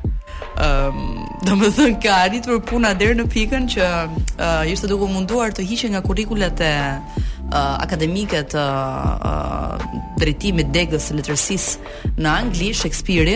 [0.63, 5.65] Ëm, um, domethënë ka arritur puna deri në pikën që uh, ishte duke munduar të
[5.69, 6.73] hiqej nga kurrikulat e
[7.53, 9.81] Uh, akademike të uh,
[10.17, 13.35] drejtimit degës së letërsisë në Angli Shakespeare,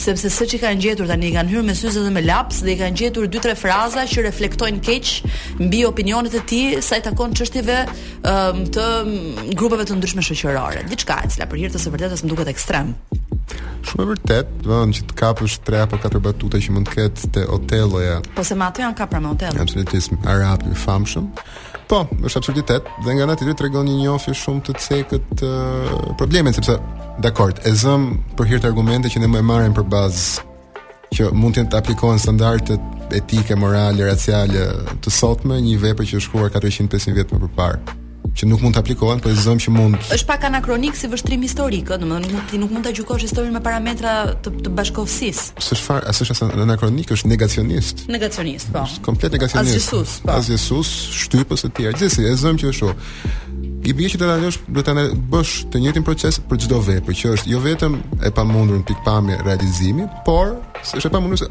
[0.00, 2.78] sepse së që kanë gjetur tani kanë hyrë me syze dhe me laps dhe i
[2.80, 5.12] kanë gjetur 2-3 fraza që reflektojnë keq
[5.60, 8.86] mbi opinionet e tij sa i takon çështjeve um, të
[9.60, 10.86] grupeve të ndryshme shoqërore.
[10.90, 12.94] Diçka e cila për hir të së vërtetës më duket ekstrem.
[13.90, 16.96] Shumë e vërtet, do të që të kapësh 3 apo 4 batute që mund të
[16.98, 18.18] ketë te hotelloja.
[18.36, 19.56] Po se ma ato janë kapra me hotell.
[19.60, 21.28] Absolutisht, arabi famshëm.
[21.90, 26.54] Po, është absurditet dhe nga ana tjetër tregon një njohje shumë të cekët uh, problemin
[26.54, 26.76] sepse
[27.24, 28.04] dakord, e zëm
[28.38, 30.44] për hir të argumente që ne më marrim për bazë
[31.16, 34.68] që mund të aplikohen standardet etike, morale, raciale
[35.02, 37.96] të sotme, një vepër që është shkruar 400-500 vjet më parë
[38.34, 39.98] që nuk mund të aplikohen, po e zëmë që mund...
[40.14, 43.56] është pak anakronik si vështrim historikë, në më dhe nuk, nuk mund të gjukosh historinë
[43.58, 44.14] me parametra
[44.44, 45.40] të, të bashkovësis.
[45.62, 48.02] Së farë, asë është anakronik, është negacionist.
[48.10, 48.84] Negacionist, po.
[48.86, 49.74] është komplet negacionist.
[49.74, 50.34] As Jesus, po.
[50.36, 50.92] As Jesus,
[51.24, 51.96] shtypës e tjerë.
[52.00, 52.98] Gjësi, e zëmë që është shumë.
[52.98, 53.38] Jo.
[53.90, 54.94] I bëjë që të dalësh, do të
[55.32, 57.94] bësh të njëjtin proces për çdo vepër, që është jo vetëm
[58.28, 60.52] e pamundur në pikpamje realizimi, por
[60.84, 61.48] është e pamundur se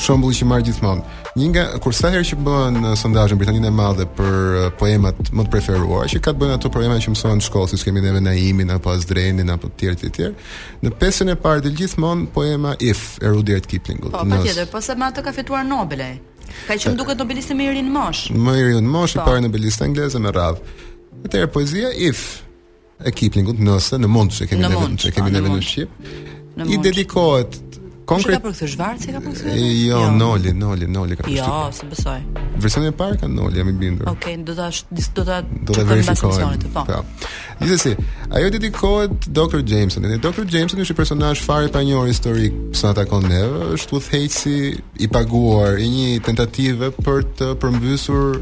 [0.00, 1.04] shembulli që marr gjithmonë,
[1.38, 4.64] një nga kur sa herë që bën uh, sondazhin në Britaninë e Madhe për uh,
[4.78, 7.84] poemat më të preferuara, që ka të bëjë ato poema që mësohen në shkollë, siç
[7.88, 10.48] kemi dhënë Naimin apo Azdrenin apo të tjerë të tjerë,
[10.84, 14.12] në pesën e parë të gjithmonë poema If e Rudyard Kiplingut.
[14.14, 16.04] Po, patjetër, po se më ato ka fituar Nobel.
[16.66, 18.24] Ka qenë duke të më i ri në mosh.
[18.34, 19.22] Më i ri në mosh po.
[19.24, 20.86] i parë Nobelist angleze me radhë.
[21.28, 22.26] Atëher poezia If
[23.04, 26.14] e Kiplingut nëse në mund të kemi nevojë, kemi nevojë po, në shqip.
[26.74, 27.58] I dedikohet
[28.08, 28.38] konkret.
[28.40, 29.54] Ka për këtë zhvarc, ka për këtë.
[29.58, 31.28] Jo, jo, Noli, Noli, Noli ka.
[31.32, 32.18] Jo, se besoj.
[32.62, 34.08] Versioni i parë ka Noli, jam i bindur.
[34.12, 36.58] Okej, do ta do ta do të verifikoj.
[36.74, 36.84] Po.
[36.88, 37.02] po.
[37.62, 37.92] Gjithsesi,
[38.38, 39.62] ajo dedikohet Dr.
[39.70, 40.08] Jameson.
[40.08, 40.46] Dhe Dr.
[40.54, 43.42] Jameson është një personazh fare pa njohur historik sa ta kanë ne,
[43.78, 44.56] është udhëheqësi
[45.04, 48.38] i paguar i një tentative për të përmbysur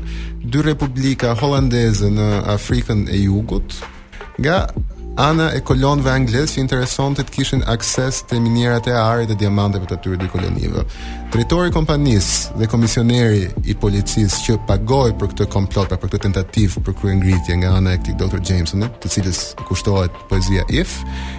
[0.52, 3.76] dy republika holandeze në Afrikën e Jugut
[4.36, 4.66] nga
[5.16, 9.88] Ana e kolonëve anglez që interesonte të kishin akses te minierat e arit dhe diamanteve
[9.88, 10.82] të atyre dy kolonive.
[11.32, 16.22] Drejtori i kompanisë dhe komisioneri i policisë që pagoi për këtë komplot, pra për këtë
[16.26, 18.44] tentativë për kryengritje nga ana e këtij Dr.
[18.44, 20.98] Jameson, të cilës kushtohet poezia If,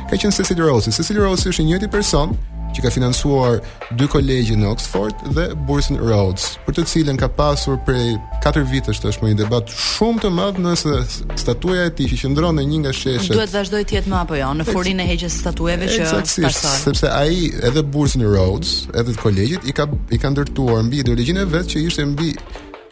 [0.10, 0.98] ka qenë Cecil Rose.
[0.98, 2.34] Cecil Rose është njëti person
[2.75, 3.60] që ka financuar
[3.97, 9.01] dy kolegje në Oxford dhe Burson Rhodes, për të cilën ka pasur prej 4 vitesh
[9.03, 10.97] tashmë një debat shumë të madh nëse
[11.41, 14.39] statuja e tij që qëndron në një nga sheshet duhet vazhdoi të jetë më apo
[14.39, 19.15] jo në furinë e heqjes së statujave që eksaktisht sepse ai edhe Burson Rhodes edhe
[19.21, 22.34] kolegjit, i ka i ka ndërtuar mbi ideologjinë vet që ishte mbi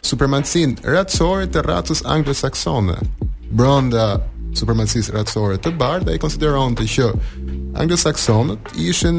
[0.06, 2.96] supremacinë racore të racës anglosaksone
[3.56, 4.06] bronda
[4.56, 7.10] supremacisë racore të bardhë ai konsideronte që
[7.82, 9.18] anglosaksonët ishin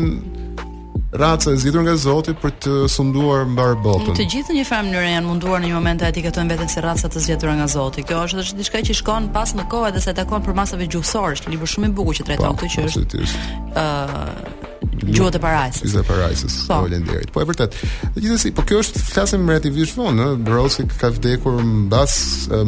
[1.18, 4.14] raca e zgjitur nga Zoti për të sunduar mbar botën.
[4.18, 6.84] Të gjithë në një farë mënyrë janë munduar në një moment të etiketojnë veten si
[6.86, 8.04] raca të zgjetura nga Zoti.
[8.08, 11.34] Kjo është është diçka që shkon pas në kohë edhe sa takon për masave gjuhësore,
[11.38, 13.28] është libër shumë i bukur që trajton këtë që është.
[13.74, 14.64] ë
[14.98, 15.82] Gjuhët e parajsës.
[15.94, 16.56] Gjuhët e parajsës.
[16.68, 17.30] Po, falënderit.
[17.34, 17.74] Po e vërtet.
[18.18, 22.16] Gjithsesi, po kjo është flasim relativisht vonë, ëh, Brosi ka vdekur mbas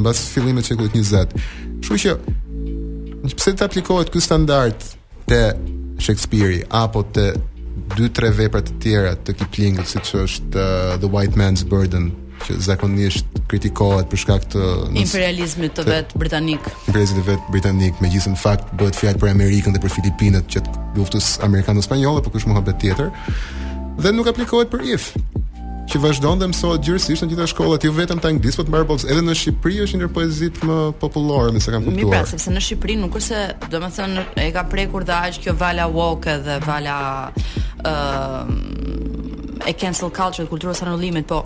[0.02, 1.38] mbas fillimit të shekullit 20.
[1.82, 4.78] Kështu që pse të aplikohet ky standard
[5.30, 5.42] te
[6.02, 7.28] Shakespeare apo te
[7.98, 12.12] dy tre vepra të tjera të Kiplingut siç është uh, The White Man's Burden
[12.46, 14.62] që zakonisht kritikohet për shkak të
[15.02, 16.70] imperializmit të vet britanik.
[16.88, 20.62] Imperializmi i vet britanik, megjithëse në fakt bëhet fjalë për Amerikën dhe për Filipinat që
[20.96, 23.12] luftës amerikano-spanjolle, por kush mohabet tjetër.
[24.00, 25.10] Dhe nuk aplikohet për if
[25.90, 28.88] që vazhdon dhe mësohet gjërësisht në gjitha shkollat, jo vetëm ta anglisë, por të marrë
[28.92, 31.98] po edhe në Shqipëri është një poezit më popullore, nëse kam kuptuar.
[31.98, 35.56] Mirë, pra, sepse në Shqipëri nuk është se, domethënë, e ka prekur dhe aq kjo
[35.58, 37.00] vala woke dhe vala
[37.34, 38.54] ë uh,
[39.68, 41.42] e cancel culture, kulturës anullimit, po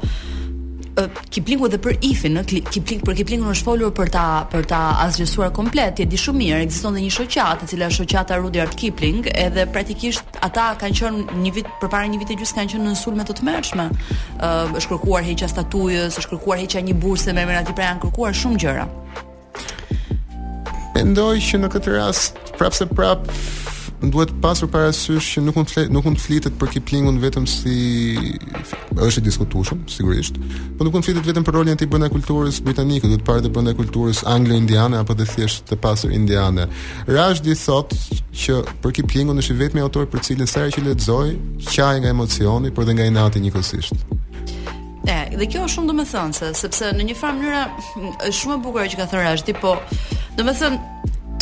[1.34, 5.50] Kiplingu dhe për Ifin, në Kipling për Kiplingun është folur për ta për ta asgjësuar
[5.56, 9.26] komplet, e di shumë mirë, ekziston edhe një shoqatë, e cila është shoqata Rudyard Kipling,
[9.34, 13.26] edhe praktikisht ata kanë qenë një vit përpara një viti gjysmë kanë qenë në sulme
[13.26, 13.88] të tmerrshme.
[13.90, 17.90] Ë uh, është kërkuar heqja statujës, është kërkuar heqja një burse me emrin aty, pra
[17.90, 18.86] janë kërkuar shumë gjëra.
[20.94, 23.26] Mendoj që në këtë rast prapse prap
[24.12, 27.46] duhet të pasur para që nuk mund të nuk mund të flitet për Kiplingun vetëm
[27.48, 27.74] si
[29.00, 30.36] është i diskutueshëm sigurisht,
[30.78, 33.44] por nuk mund të flitet vetëm për rolin e tij brenda kulturës britanike, duhet parë
[33.44, 36.68] edhe brenda kulturës anglo-indiane apo të thjesht të pasur indiane.
[37.08, 37.96] Rashdi thot
[38.44, 41.36] që për Kiplingun është i vetmi autor për cilin sa herë që lexoj,
[41.72, 44.20] qaj nga emocioni por edhe nga inati njëkohësisht.
[45.08, 47.64] Ja, dhe kjo është shumë domethënëse, sepse në një farë mënyra
[48.30, 49.74] është shumë e bukur që ka thënë Rashdi, po
[50.38, 50.80] domethënë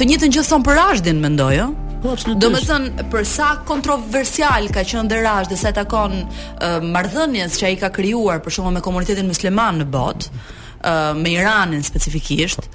[0.02, 1.74] Të njëjtën gjë thon për Rashdin, mendoj, ëh.
[2.02, 6.16] Po, do më thënë, për sa kontroversial ka qënë dhe rash dhe sa e takon
[6.18, 11.12] uh, mardhënjes që a i ka kryuar për shumë me komunitetin musliman në bot, uh,
[11.14, 12.66] me Iranin specifikisht,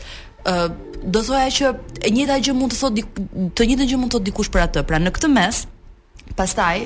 [0.46, 0.68] uh,
[1.02, 1.72] do thoja që
[2.06, 3.10] e njëta gjë mund të thot, dik,
[3.58, 5.60] të njëta gjë mund të thot dikush për atë, pra në këtë mes,
[6.38, 6.84] pastaj,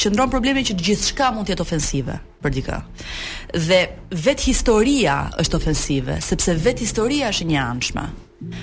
[0.00, 2.80] ndronë problemi që gjithë shka mund tjetë ofensive për dika.
[3.68, 3.82] Dhe
[4.24, 8.08] vet historia është ofensive, sepse vet historia është një anshme.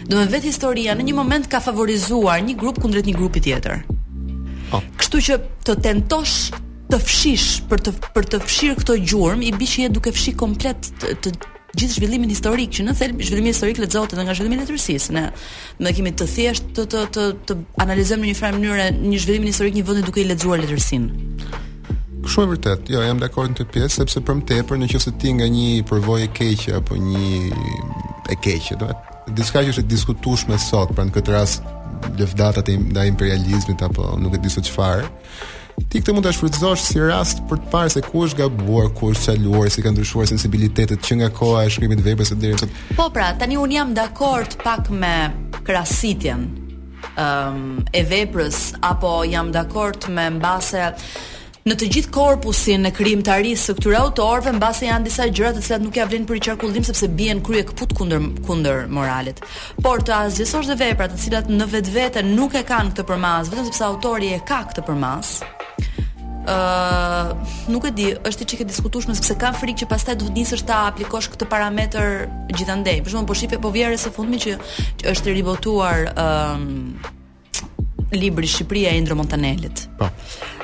[0.09, 3.81] Do me vetë historia në një moment ka favorizuar një grup kundrejt një grupi tjetër.
[4.75, 4.83] Oh.
[4.99, 6.37] Kështu që të tentosh
[6.89, 11.13] të fshish për të për të fshir këto gjurmë i biçi duke fshi komplet të,
[11.21, 11.33] të
[11.77, 15.13] gjithë zhvillimin historik që në thelb zhvillimi historik lezohet edhe nga zhvillimi i letërsisë.
[15.13, 15.25] Ne
[15.85, 19.47] ne kemi të thjesht të të të, të analizojmë në një farë mënyrë një zhvillim
[19.51, 22.25] historik një vendi duke i lexuar letërsinë.
[22.29, 22.89] Shumë e vërtet.
[22.93, 26.25] Jo, jam dakord në të pjesë sepse për më tepër nëse ti nga një përvojë
[26.25, 27.29] e keqe apo një
[28.29, 31.67] e keqe, do të diska që është e diskutueshme sot, pra në këtë rast
[32.17, 35.08] lëvdata të nda imperializmit apo nuk e di sot çfarë.
[35.89, 39.13] Ti këtë mund të shfrytëzosh si rast për të parë se ku është gabuar, ku
[39.13, 42.73] është çaluar, si kanë ndryshuar sensibilitetet që nga koha e shkrimit të veprës deri sot.
[42.99, 45.13] Po pra, tani un jam dakord pak me
[45.67, 50.89] krasitjen um, ehm, e veprës apo jam dakord me mbase
[51.67, 55.81] Në të gjithë korpusin e krijimtarisë së këtyre autorëve mbase janë disa gjëra të cilat
[55.83, 59.41] nuk ja vlen për i qarkullim sepse bien krye kput kundër kundër moralit.
[59.83, 63.67] Por të asgjësosh dhe vepra të cilat në vetvete nuk e kanë këtë përmas, vetëm
[63.67, 65.33] sepse autori e ka këtë përmas.
[66.49, 70.33] ë uh, nuk e di, është çike diskutueshme sepse kam frikë që pastaj do të
[70.39, 72.07] nisësh ta aplikosh këtë parametër
[72.55, 73.01] gjithandej.
[73.03, 74.55] Për shembull, po shifë po vjerë së fundmi që,
[75.03, 79.85] që është ribotuar ë uh, libri Shqipëria e Indro Montanelit.
[79.99, 80.10] Po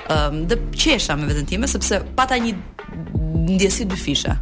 [0.09, 2.55] um, dhe qesha me vetën time sepse pata një
[3.45, 4.33] ndjesi dy fishe.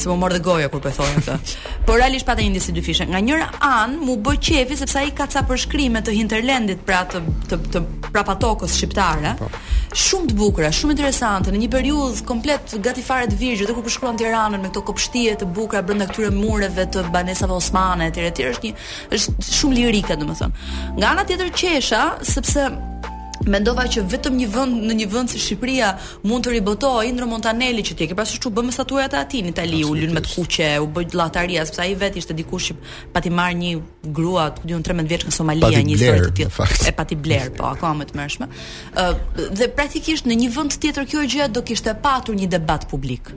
[0.00, 1.56] Se më mor dhe goja kur po thonë këtë.
[1.86, 3.06] Por realisht pata një ndjesi dy fishe.
[3.06, 7.22] Nga njëra an mu bë qefi sepse ai ka ca përshkrime të hinterlandit pra të
[7.52, 7.58] të,
[8.16, 9.34] të shqiptare.
[9.38, 9.50] Po.
[9.98, 13.86] Shumë të bukura, shumë interesante në një periudhë komplet gati fare të virgjë, dhe kur
[13.86, 18.48] përshkruan Tiranën me këto kopshtie të bukura brenda këtyre mureve të banesave osmane etj etj
[18.52, 18.88] është një
[19.18, 20.68] është shumë lirike domethënë.
[20.98, 22.02] Nga ana tjetër qesha
[22.34, 22.68] sepse
[23.52, 25.90] mendova që vetëm një vend në një vend si Shqipëria
[26.28, 29.42] mund të ribotohej Indro Montanelli që ti ke pasur çu bën me statuata e atij
[29.46, 32.70] në Itali u lën me të kuqe u bë llataria sepse ai vetë ishte dikush
[32.72, 32.76] që
[33.14, 33.72] pati marr një
[34.16, 37.70] grua ku diun 13 vjeç në Somali një histori të tillë e pati bler po
[37.70, 39.06] aq më të mërshme ë
[39.58, 43.32] dhe praktikisht në një vend tjetër kjo gjë do kishte patur një debat publik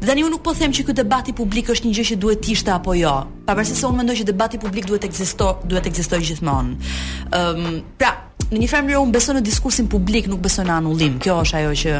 [0.00, 2.42] dhe tani unë nuk po them që ky debati publik është një gjë që duhet
[2.46, 3.14] të ishte apo jo
[3.48, 6.92] pavarësisht se unë mendoj që debati publik duhet të ekzistojë duhet të ekzistojë gjithmonë
[7.30, 8.16] ë um, pra
[8.50, 11.18] në një farë mënyrë unë beson në diskursin publik, nuk beson në anullim.
[11.22, 11.94] Kjo është ajo që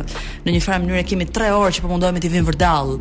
[0.47, 2.95] në një farë mënyrë kemi 3 orë që po mundohemi të vinë vërdall.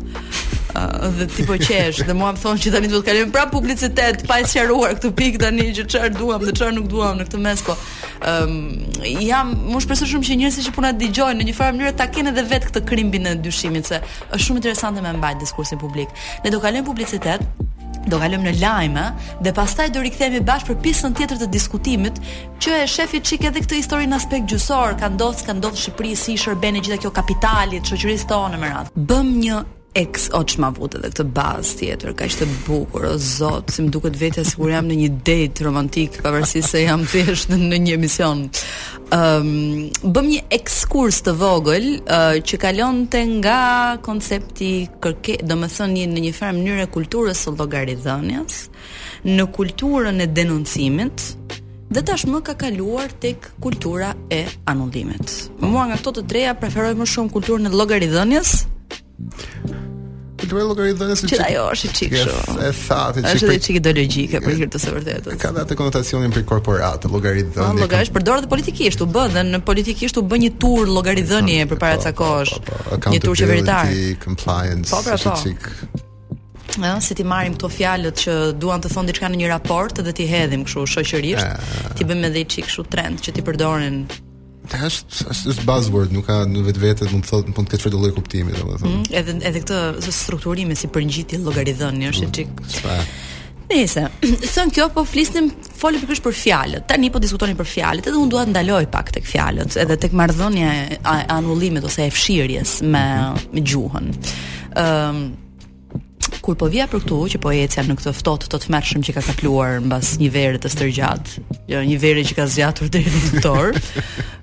[0.70, 3.50] Uh, dhe ti po qesh dhe mua më thonë që tani duhet të kalojmë prapë
[3.56, 7.26] publicitet pa e sqaruar këtë pikë tani që çfarë duam dhe çfarë nuk duam në
[7.26, 7.80] këtë mes kohë.
[7.80, 11.74] Po, ëm um, jam më shpresoj shumë që njerëzit që puna dëgjojnë në një farë
[11.78, 13.98] mënyrë ta kenë edhe vetë këtë krimbin e dyshimit se
[14.30, 16.12] është shumë interesante me mbajt diskursin publik.
[16.46, 17.48] Ne do kalojmë publicitet,
[18.10, 19.06] do kalojmë në lajm ë
[19.44, 22.20] dhe pastaj do rikthehemi bashkë për pjesën tjetër të diskutimit
[22.62, 26.24] që e shefi çik edhe këtë histori në aspekt gjyqësor ka ndos ka ndos Shqipërisë
[26.30, 29.60] si shërbenë gjitha kjo kapitalit shoqërisë tonë me radh bëm një
[29.94, 30.28] ex
[30.58, 34.44] ma vute dhe këtë bazë tjetër, kaq të bukur, o zot, si më duket vetja
[34.46, 38.46] sikur jam në një date romantik, pavarësisht se jam thjesht në një emision.
[39.10, 46.32] um, bëm një ekskurs të vogël uh, që kalonte nga koncepti kërke, domethënë në një
[46.38, 48.68] farë mënyrë kulturës së llogaridhënies
[49.24, 51.26] në kulturën e denoncimit,
[51.90, 55.50] dhe tashmë ka kaluar tek kultura e anullimit.
[55.58, 58.52] Mua nga këto të treja preferoj më shumë kulturën e llogaridhënies,
[60.40, 61.14] Këtë me logaritën e
[61.70, 65.64] është qikë shumë E tha është dhe qikë ideologjike për hirtë të së Ka dhe
[65.66, 70.16] atë konotacionin për korporatë logaritën Ma logaritën përdor dhe politikisht u bë Dhe në politikisht
[70.16, 73.92] u bë një tur llogaridhënie përpara për po, ca po, kosh po, Një tur qeveritar
[74.90, 79.40] Po pra po Ja, se ti marrim këto fjalët që duan të thonë diçka në
[79.40, 83.42] një raport dhe ti hedhim kështu shoqërisht, ti bëjmë edhe çik kështu trend që ti
[83.48, 83.96] përdoren
[84.78, 87.96] është është është buzzword, nuk ka në vetvete mund të thotë mund të ketë çfarë
[88.00, 88.90] lloj kuptimi domethënë.
[88.90, 93.04] Mm, edhe edhe këtë strukturime strukturimi si përngjitje llogaridhënie është mm, çik.
[93.70, 94.02] Nëse,
[94.50, 95.50] son kjo po flisnim
[95.80, 96.88] fole pikërisht për fjalët.
[96.90, 100.14] Tani po diskutonin për fjalët, edhe unë dua të ndaloj pak tek fjalët, edhe tek
[100.20, 100.98] marrëdhënia e
[101.38, 103.46] anullimit ose e fshirjes me mhm.
[103.54, 104.12] me gjuhën.
[104.70, 105.22] Ëm um,
[106.42, 109.22] kur po vija për këtu që po ecja në këtë ftohtë të tmerrshëm që ka
[109.26, 111.30] kapluar mbas një verë të stërgjat,
[111.70, 113.74] jo një verë që ka zgjatur deri në dor.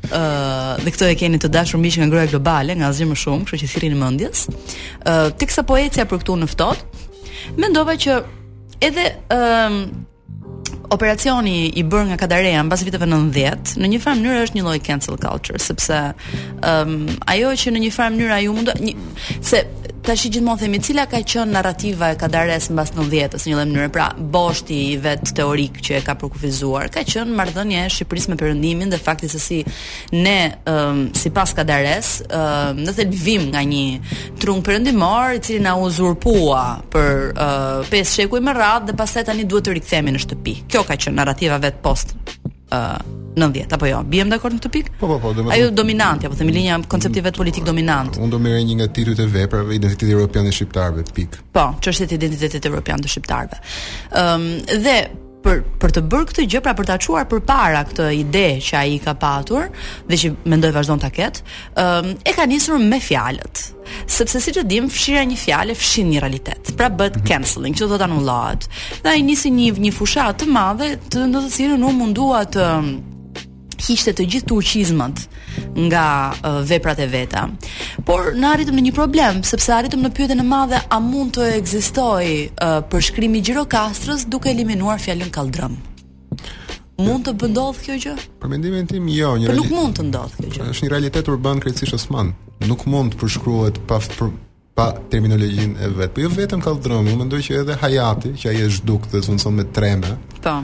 [0.08, 3.18] ë uh, dhe këto e keni të dashur miq nga ngroja globale, nga asgjë më
[3.24, 4.46] shumë, kështu që thirrini mendjes.
[4.48, 7.08] ë uh, teksa po ecja për këtu në ftohtë,
[7.62, 8.22] mendova që
[8.84, 9.82] edhe ë uh,
[10.96, 14.78] Operacioni i bërë nga Kadareja mbas viteve 90, në një farë mënyrë është një lloj
[14.86, 15.96] cancel culture, sepse
[16.64, 18.72] ëm um, ajo që në një farë mënyrë ajo mund
[19.50, 19.66] se
[20.08, 23.88] tash gjithmonë themi cila ka qenë narrativa e Kadares mbas 90 së në një mënyrë.
[23.92, 28.38] Pra, boshti i vet teorik që e ka përkufizuar ka qenë marrëdhënia e Shqipërisë me
[28.40, 29.60] Perëndimin dhe fakti se si
[30.16, 30.38] ne
[30.72, 36.64] um, sipas Kadares um, në thelb vim nga një trung perëndimor i cili na uzurpua
[36.94, 40.60] për uh, shekuj me radhë dhe pastaj tani duhet të rikthehemi në shtëpi.
[40.72, 42.16] Kjo ka qenë narrativa vet post
[43.38, 44.02] 90 apo jo?
[44.10, 44.94] Biem dakord në këtë pikë?
[45.00, 45.68] Po po po, domethënë.
[45.68, 47.40] Ai dominant, apo themi linja konceptive të mm.
[47.44, 48.18] politik dominant.
[48.18, 51.40] Unë do merrej një nga titujt e veprave identiteti evropian të shqiptarëve, pik.
[51.54, 53.62] Po, çështjet e identitetit evropian të shqiptarëve.
[54.18, 54.98] Ëm um, dhe
[55.48, 58.96] për për të bërë këtë gjë, pra për ta çuar përpara këtë ide që ai
[59.00, 59.70] ka patur
[60.10, 61.44] dhe që mendoj vazhdon ta ketë,
[61.78, 63.62] ëm e ka nisur me fjalët.
[64.12, 66.72] Sepse siç e dim, fshira një fjalë fshin një realitet.
[66.80, 67.28] Pra bëhet mhm.
[67.30, 68.66] canceling, që do të anullohet.
[69.06, 72.66] Dhe ai nisi një një fushatë të madhe, të ndoshta si unë mundua të
[73.82, 75.22] kishte të gjithë turqizmat
[75.88, 76.06] nga
[76.68, 77.46] veprat e veta.
[78.08, 81.50] Por në arritëm në një problem, sepse arritëm në pyetën e madhe a mund të
[81.60, 85.78] ekzistojë uh, përshkrimi gjirokastrës duke eliminuar fjalën kaldrëm.
[86.98, 88.16] Mund të bëndodh kjo gjë?
[88.42, 89.52] Për mendimin tim jo, një.
[89.52, 90.70] Po nuk mund të ndodh kjo gjë.
[90.74, 92.34] Është një realitet urban krejtësisht osman.
[92.66, 94.34] Nuk mund të përshkruhet pa për
[94.78, 96.12] pa terminologjinë e vet.
[96.16, 99.54] Po jo vetëm kaldrëm, unë mendoj që edhe hajati, që ai është duk dhe zvonson
[99.58, 100.12] me treme.
[100.42, 100.56] Po.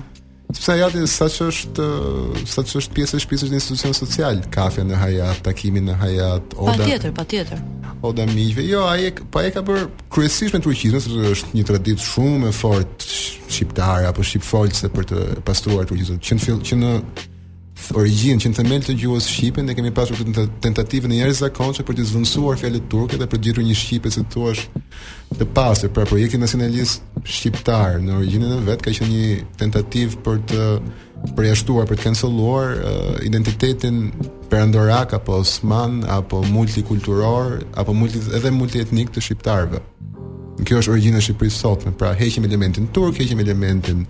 [0.53, 5.39] Sepse Hayati është saq është është pjesë e shpisë të institucionit social, kafe në Hayat,
[5.45, 6.75] takimi në Hayat, oda.
[6.77, 7.63] Patjetër, patjetër.
[8.05, 8.65] Oda miqve.
[8.69, 12.51] Jo, ai pa e po ka bër kryesisht me turqizëm, sepse është një tradit shumë
[12.51, 16.21] e fortë shqiptare apo shqipfolse për të pastruar turqizëm.
[16.23, 16.93] Që në që në
[17.93, 21.85] origjinë që në themel të gjuhës shqipe dhe kemi pasur këtë tentativë në njerëz zakonshë
[21.87, 24.81] për të zvendësuar fjalën turke dhe për të gjetur një shqipe se thua është
[25.39, 30.39] të pastër për projektin nacionalist shqiptar në origjinën e vet ka qenë një tentativë për
[30.53, 30.61] të
[31.37, 33.99] përjashtuar për të kancelluar uh, identitetin
[34.51, 39.83] perandorak apo osman apo multikulturor apo multi edhe multietnik të shqiptarëve.
[40.63, 44.03] Kjo është origjina e Shqipërisë sotme, pra heqim elementin turk, heqim elementin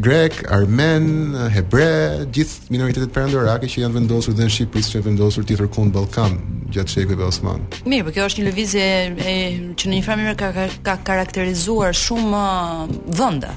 [0.00, 5.44] grek, armen, hebre, gjithë minoritetet perandorake që janë vendosur dhe në Shqipëri që janë vendosur
[5.46, 6.38] tjetër kund Ballkan
[6.72, 7.64] gjatë shekujve Osman.
[7.84, 9.36] Mirë, por kjo është një lëvizje e,
[9.76, 13.52] që në një farë mënyrë ka, ka, ka karakterizuar shumë uh, vende.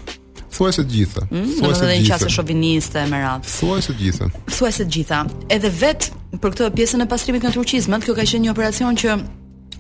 [0.55, 1.25] Thuaj se gjitha.
[1.31, 2.19] Mm, Thuaj se gjitha.
[2.29, 3.49] Në shoviniste me radhë.
[3.59, 4.29] Thuaj se gjitha.
[4.51, 5.23] Thuaj se gjitha.
[5.51, 6.13] Edhe vetë
[6.43, 9.17] për këtë pjesën e pastrimit nga turqizmat, kjo ka qenë një operacion që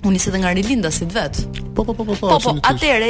[0.07, 1.37] u nisi nga Rilinda si vet.
[1.75, 2.27] Po po po po po.
[2.31, 3.09] Po po, atëre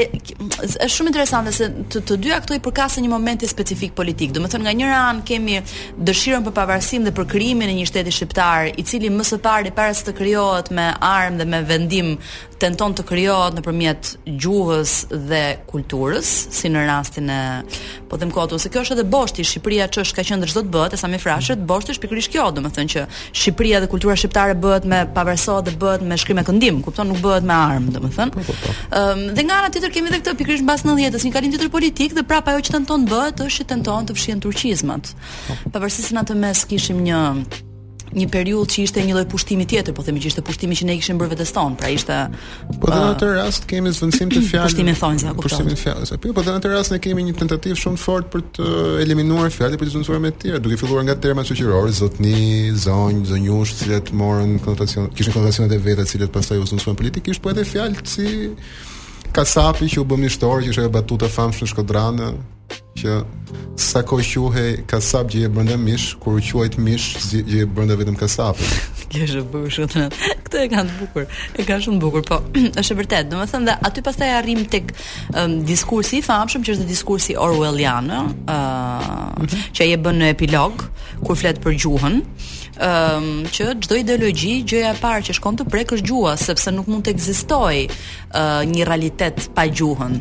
[0.64, 4.32] është shumë interesante se të, të dyja këto i përkasin një momenti specifik politik.
[4.34, 5.60] Do të thonë nga njëra anë kemi
[6.08, 9.74] dëshirën për pavarësim dhe për krijimin e një shteti shqiptar, i cili më së pari
[9.78, 12.16] para se të krijohet me armë dhe me vendim
[12.62, 14.94] tenton të krijohet nëpërmjet gjuhës
[15.30, 17.40] dhe kulturës, si në rastin e
[18.10, 20.96] po them kotu, se kjo është edhe boshti, Shqipëria ç'është ka qendër çdo të bëhet,
[21.00, 25.02] sa më frashët, boshti është pikërisht kjo, domethënë që Shqipëria dhe kultura shqiptare bëhet me
[25.18, 28.36] pavarësi dhe bëhet me shkrim e këndim, kupton, nuk bëhet me armë, domethënë.
[28.38, 28.80] Po, po, po.
[29.02, 32.16] Ëm dhe nga ana tjetër kemi edhe këtë pikërisht mbas 90-s, një kalim tjetër politik
[32.16, 35.14] dhe prapa ajo që tenton të bëhet është të tenton të fshihen turqizmat.
[35.74, 37.24] Pavarësisht në atë të mes kishim një
[38.16, 40.96] një periudhë që ishte një lloj pushtimi tjetër, po themi që ishte pushtimi që ne
[40.96, 42.18] i kishim bërë vetes tonë, pra ishte
[42.84, 45.50] Po në atë rast kemi zëndsim të fjalës pushtimi thonjse, kuptoj.
[45.50, 46.14] Pushtimi fjalës.
[46.24, 49.04] Po po në atë rast ne kemi një tentativë shumë të fortë për të eh,
[49.04, 53.24] eliminuar fjalët për të zënësuar me të tjera, duke filluar nga terma shoqërorë, zotni, zonj,
[53.34, 57.44] zonjush, të cilët morën konotacion, kishin konotacionet e veta, të cilët pastaj u zënësuan politikisht,
[57.44, 58.30] po edhe fjalë si
[59.36, 62.30] kasapi që u bëmë historë që ishte e batuta famshme në Shkodranë,
[62.96, 63.14] që
[63.76, 67.98] sa ko quhe kasap që e brenda mish, kur u quajt mish që je brenda
[68.00, 68.56] vetëm kasap
[69.12, 70.06] Kjo e bukur shumë.
[70.56, 71.26] e kanë bukur.
[71.56, 72.38] E kanë shumë bukur, po
[72.80, 73.28] është e vërtet.
[73.30, 74.90] Domethënë, aty pastaj arrim tek
[75.38, 78.48] um, diskursi i famshëm që është diskursi Orwellian, ëh, mhm.
[78.50, 80.88] uh, që ai e bën në epilog
[81.28, 85.94] kur flet për gjuhën um, që çdo ideologji gjëja e parë që shkon të prek
[86.00, 90.18] është gjuha sepse nuk mund të ekzistojë uh, një realitet pa gjuhën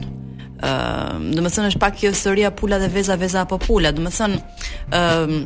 [0.64, 4.12] do të thënë është pak kjo historia pula dhe veza veza apo pula, do të
[4.18, 5.36] thënë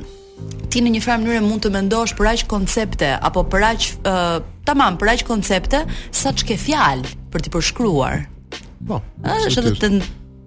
[0.70, 4.36] ti në një farë mënyrë mund të mendosh për aq koncepte apo për aq uh,
[4.68, 5.82] tamam, për aq koncepte
[6.14, 8.26] sa ç'ke fjalë për t'i përshkruar.
[8.86, 9.00] Po.
[9.26, 9.96] Është edhe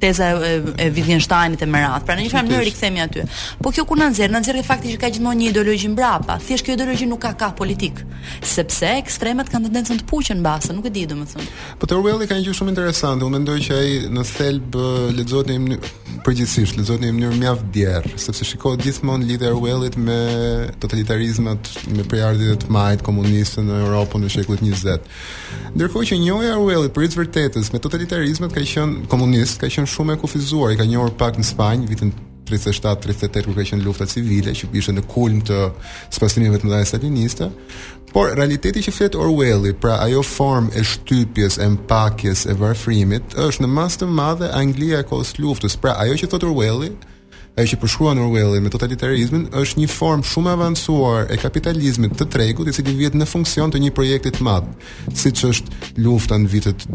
[0.02, 2.04] teza e, e Wittgensteinit e më radh.
[2.08, 3.24] Pra në një farë mënyrë rikthemi aty.
[3.62, 6.40] Po kjo ku na nxjerr, na nxjerr fakti që ka gjithmonë një ideologji mbrapa.
[6.42, 8.02] Thjesht kjo ideologji nuk ka ka politik,
[8.42, 11.48] sepse ekstremat kanë tendencën të puqen mbase, nuk e di domethënë.
[11.82, 13.28] Po The Orwell ka një gjë shumë interesante.
[13.28, 14.78] Unë mendoj që ai në thelb
[15.20, 15.94] lexohet në mënyrë
[16.26, 20.18] përgjithsisht, lexohet në mënyrë mjaft djerr, sepse shikohet gjithmonë lidhja e Orwellit me
[20.82, 25.10] totalitarizmat, me periardhjet e të majtë komuniste në Europën në shekullin 20.
[25.76, 30.20] Ndërkohë që njëja Orwellit për vërtetës me totalitarizmat ka qenë komunist, ka qenë shumë e
[30.24, 32.12] kufizuar, i ka njohur pak në Spanjë vitin
[32.50, 35.58] 37-38 kur ka qenë lufta civile që ishte në kulm të
[36.14, 37.48] spasimeve të ndarjes staliniste.
[38.12, 43.64] Por realiteti që flet Orwelli, pra ajo formë e shtypjes, e mpakjes, e varfrimit, është
[43.64, 45.80] në masë të madhe Anglia e kohës luftës.
[45.80, 46.92] Pra ajo që thot Orwelli,
[47.56, 52.28] ajo që përshkruan Orwelli me totalitarizmin, është një formë shumë e avancuar e kapitalizmit të
[52.36, 54.68] tregut, i cili vjet në funksion të një projekti të madh,
[55.16, 56.90] siç është lufta në vitet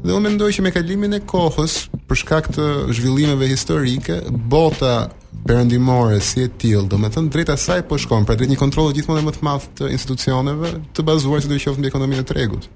[0.00, 1.72] Dhe unë mendoj që me kalimin e kohës,
[2.08, 4.16] për shkak të zhvillimeve historike,
[4.54, 4.92] bota
[5.44, 8.96] perëndimore si e till, do të thënë drejta saj po shkon, pra drejt një kontrolli
[8.96, 12.70] gjithmonë më të madh të institucioneve, të bazuar si do qoftë mbi ekonominë e tregut.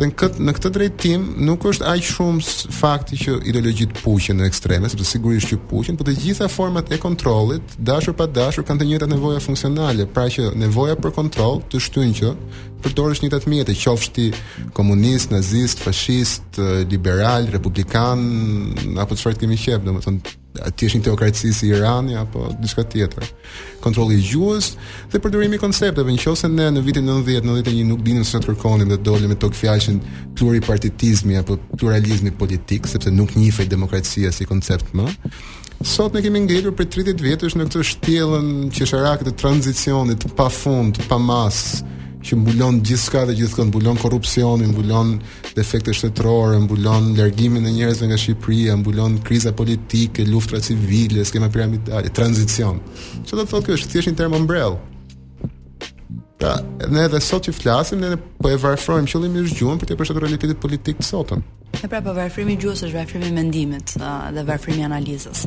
[0.00, 4.46] Dhe në këtë në këtë drejtim nuk është aq shumë fakti që ideologjitë puqen në
[4.48, 8.80] ekstreme, sepse sigurisht që puqen, por të gjitha format e kontrollit, dashur pa dashur, kanë
[8.80, 12.32] të njëjtat nevoja funksionale, pra që nevoja për kontroll të shtyn që
[12.86, 14.30] përdorësh të njëjtat mjet, qofsh ti
[14.78, 18.24] komunist, nazist, fashist, eh, liberal, republikan,
[19.04, 20.38] apo çfarë kemi qejf, domethënë
[20.76, 23.26] ti është një teokraci si Irani apo diçka tjetër.
[23.82, 24.72] Kontrolli i gjuhës
[25.12, 28.90] dhe përdorimi i koncepteve, nëse ne në vitin 90, 91 nuk dinim se çfarë kërkonin
[28.90, 30.00] dhe dolën me tok fjalën
[30.38, 35.06] pluripartitizmi apo pluralizmi politik, sepse nuk njihej demokracia si koncept më.
[35.80, 40.98] Sot ne kemi ngelur për 30 vjetësh në këtë shtjellën qesharake të tranzicionit pa fund,
[41.08, 41.80] pa mas,
[42.24, 45.14] që mbulon gjithçka dhe gjithkohë mbulon korrupsionin, mbulon
[45.56, 52.12] defekte shtetërore, mbulon largimin e njerëzve nga Shqipëria, mbulon kriza politike, luftra civile, skema piramidale,
[52.16, 52.80] tranzicion.
[53.24, 54.76] Çfarë do të thotë kjo është thjesht një term umbrell.
[56.40, 56.54] Pra,
[56.88, 60.24] ne edhe sot që flasim, ne po e varfrojmë qëllimi është gjuhën për të përshtatur
[60.26, 61.44] realitetin politik të sotëm.
[61.84, 65.44] E pra, po varfrimi gjuhës është varfrimi mendimit dhe varfrimi analizës.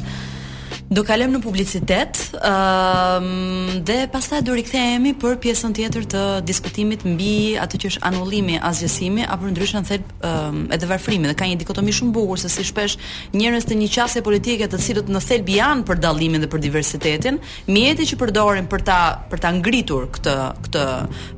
[0.93, 7.55] Do kalem në publicitet, um, dhe pasta do rikthehemi për pjesën tjetër të diskutimit mbi
[7.57, 11.31] atë që është anullimi, azgjësimi, apo ndryshe në thelë um, dhe varfrimi.
[11.31, 12.99] Dhe ka një dikotomi shumë bukur, se si shpesh
[13.33, 17.39] njërës të një qasje politike të cilët në thelë janë për dalimin dhe për diversitetin,
[17.73, 18.99] mjeti që përdorin për ta,
[19.31, 20.35] për ta ngritur këtë,
[20.67, 20.85] këtë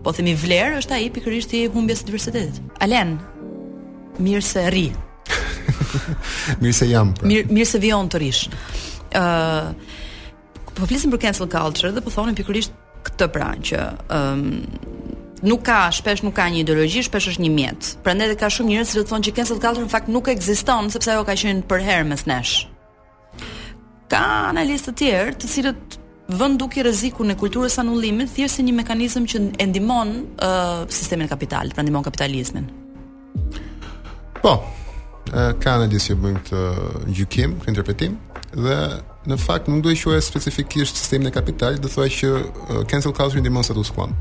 [0.03, 2.59] po themi vlerë, është a i pikërisht i humbjes diversitetit.
[2.83, 3.15] Alen,
[4.19, 4.87] mirë se ri.
[6.61, 7.15] mirë se jam.
[7.15, 7.31] Pra.
[7.31, 12.35] Mirë, mirë se vion të rishë uh, po flisim për cancel culture dhe po thonim
[12.37, 13.79] pikërisht këtë pra që
[14.17, 14.43] um,
[15.47, 17.91] nuk ka shpesh nuk ka një ideologji, shpesh është një mjet.
[18.05, 21.25] Prandaj ka shumë njerëz që thonë që cancel culture në fakt nuk ekziston sepse ajo
[21.27, 22.55] ka qenë për herë mes nesh.
[24.11, 25.99] Ka analistë të tjerë të cilët
[26.35, 31.27] vën duke rrezikun e kulturës anullimit thjesht si një mekanizëm që e ndihmon uh, sistemin
[31.29, 32.71] e kapitalit, pra ndihmon kapitalizmin.
[34.41, 34.55] Po.
[35.35, 36.59] Ka në disi bëjmë të
[37.17, 38.13] gjykim, të interpretim
[38.55, 38.75] dhe
[39.29, 43.13] në fakt nuk do të quhet specifikisht sistem në kapital, do thoya që uh, cancel
[43.17, 44.13] culture ndihmon sa të uskuam.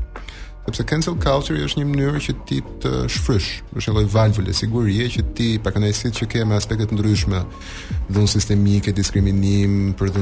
[0.65, 5.05] Sepse cancel culture është një mënyrë që ti të shfrysh, është një lloj valvule sigurie
[5.13, 7.43] që ti pa kënaqësi që ke me aspekte të ndryshme,
[8.09, 10.15] dhunë sistemike, diskriminim, për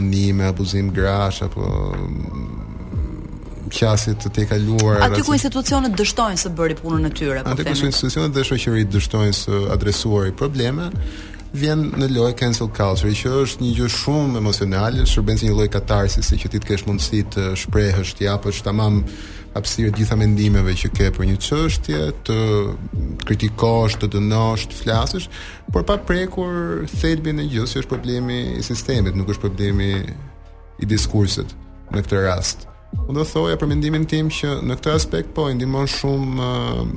[0.49, 1.64] abuzim grash apo
[1.97, 5.05] mm, qasit të të kaluara.
[5.07, 7.43] Aty ku institucionet dështojnë së bëri punën e tyre.
[7.47, 10.91] Po Aty ku institucionet dhe shoqëritë dështojnë së adresuari probleme,
[11.58, 15.70] vjen në lojë cancel culture, që është një gjë shumë emocionale, shërben si një lloj
[15.74, 19.04] katarsisi që ti të kesh mundësi të shprehësh, të japësh tamam
[19.54, 22.38] hapësirë të gjitha mendimeve që ke për një çështje, të
[23.28, 25.28] kritikosh, të dënosh, të flasësh,
[25.70, 29.91] por pa prekur thelbin e gjës, që është problemi i sistemit, nuk është problemi
[30.82, 31.54] i diskursit
[31.93, 32.66] në këtë rast.
[32.93, 36.49] Unë do thoja për mendimin tim që në këtë aspekt po i ndihmon shumë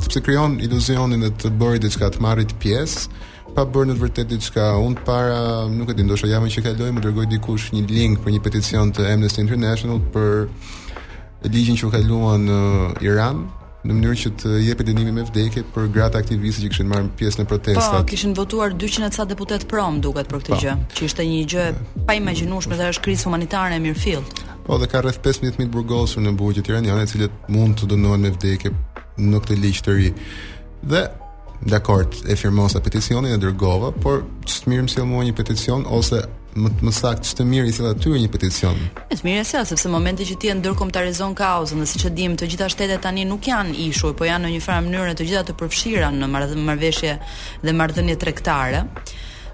[0.04, 3.08] sepse krijon iluzionin e të bëri diçka të marrit pjesë
[3.54, 4.64] pa bërë në të vërtetë diçka.
[4.82, 5.38] Unë para
[5.70, 8.90] nuk e di ndoshta jamë që kaloj, më dërgoi dikush një link për një peticion
[8.94, 10.48] të Amnesty International për
[11.46, 12.58] ligjin që u kaluan në
[13.06, 13.44] Iran
[13.86, 17.38] në mënyrë që të jepë dënimi me vdekje për gratë aktiviste që kishin marrë pjesë
[17.38, 17.92] në protestat.
[17.94, 20.56] Po, kishin votuar 200 ca deputet prom duket për këtë pa.
[20.56, 20.62] Po.
[20.64, 24.42] gjë, që ishte një gjë e pa imagjinueshme dhe është krizë humanitare e mirëfillt.
[24.66, 28.34] Po, dhe ka rreth 15000 burgosur në Bujë të të cilët mund të dënohen me
[28.34, 28.74] vdekje
[29.22, 30.10] në këtë ligj të ri.
[30.82, 31.04] Dhe
[31.62, 36.24] dakord, e firmosa peticionin e dërgova, por ç't mirë më sjell mua një peticion ose
[36.56, 38.76] më më sakt ç't mirë i sjell aty një peticion.
[39.12, 42.48] Ç't mirë sjell sepse momenti që ti e ndërkombëtarizon kauzën, dhe siç e dim, të
[42.52, 45.56] gjitha shtetet tani nuk janë ishuj, po janë në një farë mënyrë të gjitha të
[45.62, 47.16] përfshira në marrëveshje
[47.64, 48.84] dhe marrëdhënie tregtare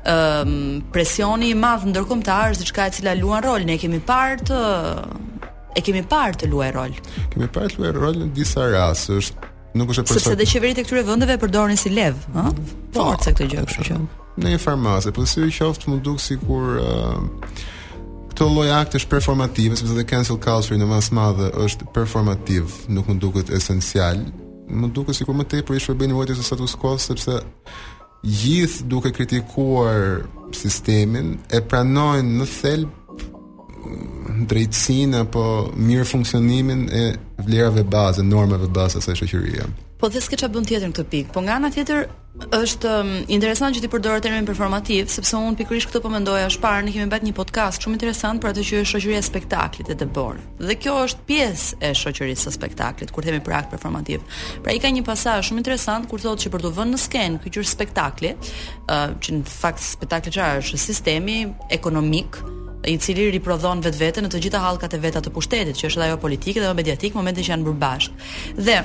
[0.05, 4.67] um, presioni i madh ndërkombëtar është diçka e cila luan rol, ne kemi parë të
[5.73, 6.99] e kemi parë të luajë rol.
[7.35, 10.25] Kemi parë të luajë rol në disa raste, është nuk është e përsëritur.
[10.25, 12.49] Sepse dhe qeveritë e këtyre vendeve e përdorin si lev, ëh?
[12.95, 13.99] Po, këtë gjë, kështu që.
[14.43, 17.71] Në një farmacë, po si u qoftë mund duk sikur ëh uh,
[18.33, 23.11] Këto këtë lloj aktesh performative, sepse the cancel culture në mas madhe është performativ, nuk
[23.11, 24.23] mund duket esencial.
[24.73, 27.37] Mund duket sikur më tepër i shërbejnë nevojës së status quo sepse
[28.25, 30.25] gjithë duke kritikuar
[30.57, 33.01] sistemin e pranojnë në thelb
[34.49, 35.45] drejtsinë apo
[35.77, 37.05] mirë funksionimin e
[37.43, 39.71] vlerave normeve normave baze së shoqërisë.
[40.03, 41.31] Po dhe s'ke çfarë bën tjetër në këtë pikë.
[41.37, 42.01] Po nga ana tjetër
[42.57, 46.63] është um, interesant që ti përdor termin performativ, sepse unë pikërisht këtë po mendoja është
[46.65, 49.93] parë, ne kemi bërë një podcast shumë interesant për atë që është shoqëria e spektaklit
[49.95, 50.41] e Debor.
[50.59, 54.25] Dhe kjo është pjesë e shoqërisë së spektaklit kur themi për akt performativ.
[54.65, 57.43] Pra i ka një pasazh shumë interesant kur thotë që për të vënë në skenë
[57.47, 58.35] ky gjë spektakli,
[58.89, 61.39] uh, që në fakt spektakli çfarë është sistemi
[61.79, 62.41] ekonomik,
[62.87, 66.19] i cili riprodhon vetveten në të gjitha hallkat e veta të pushtetit, që është ajo
[66.23, 68.29] politike dhe mediatike momentin që janë bërë bashkë.
[68.59, 68.77] Dhe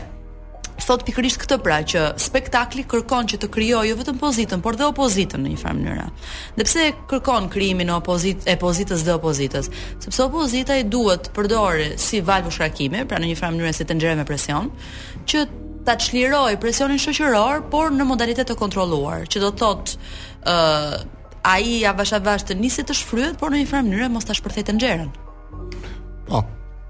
[0.87, 4.85] thot pikërisht këtë pra që spektakli kërkon që të krijojë jo vetëm pozitën, por dhe
[4.91, 6.05] opozitën në një farë mënyrë.
[6.59, 9.71] Dhe pse kërkon krijimin e opozitës e pozitës dhe opozitës?
[10.05, 13.89] Sepse opozita i duhet përdore përdorë si valvë shkrakimi, pra në një farë mënyrë se
[13.89, 14.69] të nxjerrë me presion,
[15.27, 15.45] që
[15.87, 19.97] ta çlirojë presionin shoqëror, por në modalitet të kontrolluar, që do thotë
[20.47, 21.05] ë
[21.53, 24.35] ai ja bash bash të nisi të shfryhet, por në një farë mënyrë mos ta
[24.37, 25.13] shpërthej në nxjerrën.
[26.27, 26.43] Po.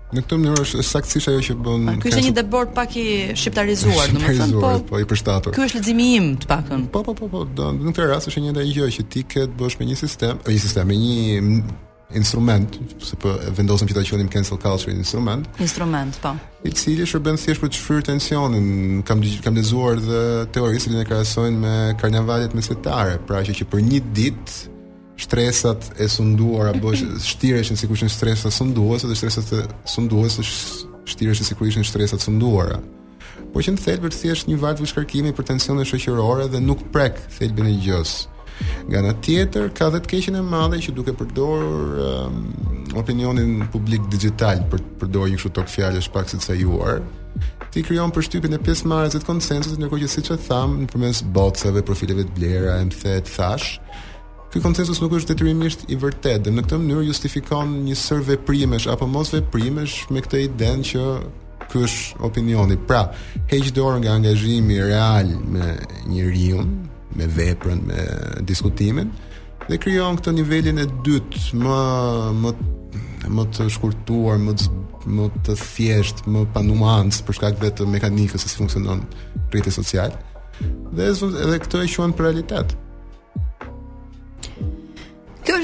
[0.07, 1.87] Në këtë mënyrë është saktësisht ajo që bën.
[2.03, 3.05] Kështë është një debord pak i
[3.37, 5.53] shqiptarizuar, më domethënë, po, po i përshtatur.
[5.57, 6.85] Ky është leximi im të pakën.
[6.93, 7.41] Po, po, po, po.
[7.67, 10.39] Në këtë rast është një ndaj gjë që ti ke të bësh me një sistem,
[10.47, 11.75] një sistem me një
[12.13, 15.47] instrument, se po vendosëm që ta quajmë cancel culture instrument.
[15.59, 16.33] Instrument, po.
[16.63, 18.69] I cili shërben thjesht për të shfryrë tensionin.
[19.07, 20.21] Kam kam lexuar dhe
[20.55, 24.73] teorisë e krahasojnë me karnavalet mesjetare, pra që, që për një ditë
[25.27, 31.67] stresat e sunduara bësh shtireshin sikur ishin stresa sunduese dhe stresat e sunduese si sikur
[31.67, 32.79] ishin stresat sunduara.
[33.51, 37.67] Po që në thelbër thjesht një valvë shkarkimi për tensione shoqërore dhe nuk prek thelbin
[37.73, 38.21] e gjës.
[38.29, 38.35] Mm
[38.89, 41.63] Nga në tjetër, ka dhe të keqen e madhe që duke përdor
[42.07, 42.41] um,
[42.99, 46.97] opinionin publik digital për përdor një kështu tok fjallë është pak si të
[47.73, 50.77] ti kryon për shtypin e pjesë marës e të konsensus, nërko që si që thamë,
[50.85, 53.79] në përmes botësave, profileve të blera, e më të thash,
[54.47, 58.87] Ky konsensus nuk është detyrimisht i vërtetë, dhe në këtë mënyrë justifikon një sër veprimesh
[58.89, 61.03] apo mos veprimesh me këtë idenë që
[61.67, 62.79] ky është opinioni.
[62.87, 63.09] Pra,
[63.51, 65.73] heq dorë nga angazhimi real me
[66.07, 66.63] njeriu,
[67.15, 68.03] me veprën, me
[68.47, 69.11] diskutimin
[69.67, 71.77] dhe krijon këtë nivelin e dytë më
[72.41, 72.51] më
[73.27, 74.67] më të shkurtuar, më të,
[75.17, 79.01] më të thjesht, më pa nuancë për shkak vetë mekanikës se si funksionon
[79.51, 80.13] rriti social.
[80.95, 82.77] Dhe edhe këtë e quajnë për realitet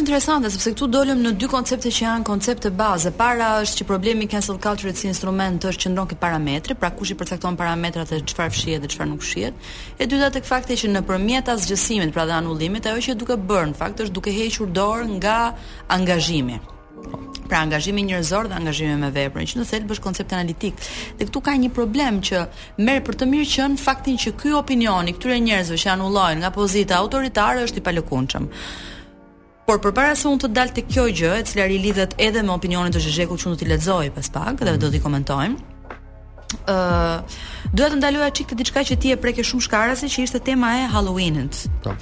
[0.04, 3.12] interesante sepse këtu dolëm në dy koncepte që janë koncepte baze.
[3.16, 7.18] Para është që problemi cancel culture si instrument është qëndron këtë parametre pra kush i
[7.20, 9.72] përcakton parametrat e çfarë fshihet dhe çfarë nuk fshihet.
[10.04, 13.78] E dyta tek fakti që nëpërmjet asgjësimit, pra dhe anullimit, ajo që duke bërë në
[13.80, 15.38] fakt është duke hequr dorë nga
[15.96, 16.60] angazhimi.
[17.48, 20.76] Pra angazhimi njerëzor dhe angazhimi me veprën, që në nëse është koncept analitik.
[21.20, 22.44] Dhe këtu ka një problem që
[22.84, 27.00] merr për të mirë qen faktin që ky opinioni këtyre njerëzve që anullojnë nga pozita
[27.00, 28.46] autoritare është i palëkundshëm.
[29.64, 32.92] Por përpara se unë të dal të kjo gjë, e cila rilidhet edhe me opinionin
[32.92, 35.70] të Xhexhekut që unë do t'i lexoj pas pak dhe do t'i komentojmë.
[36.68, 37.38] ë uh,
[37.74, 40.74] Doja të ndaloja çik të diçka që ti e preke shumë shkarasi që ishte tema
[40.82, 41.64] e Halloweenit.
[41.84, 41.94] Po.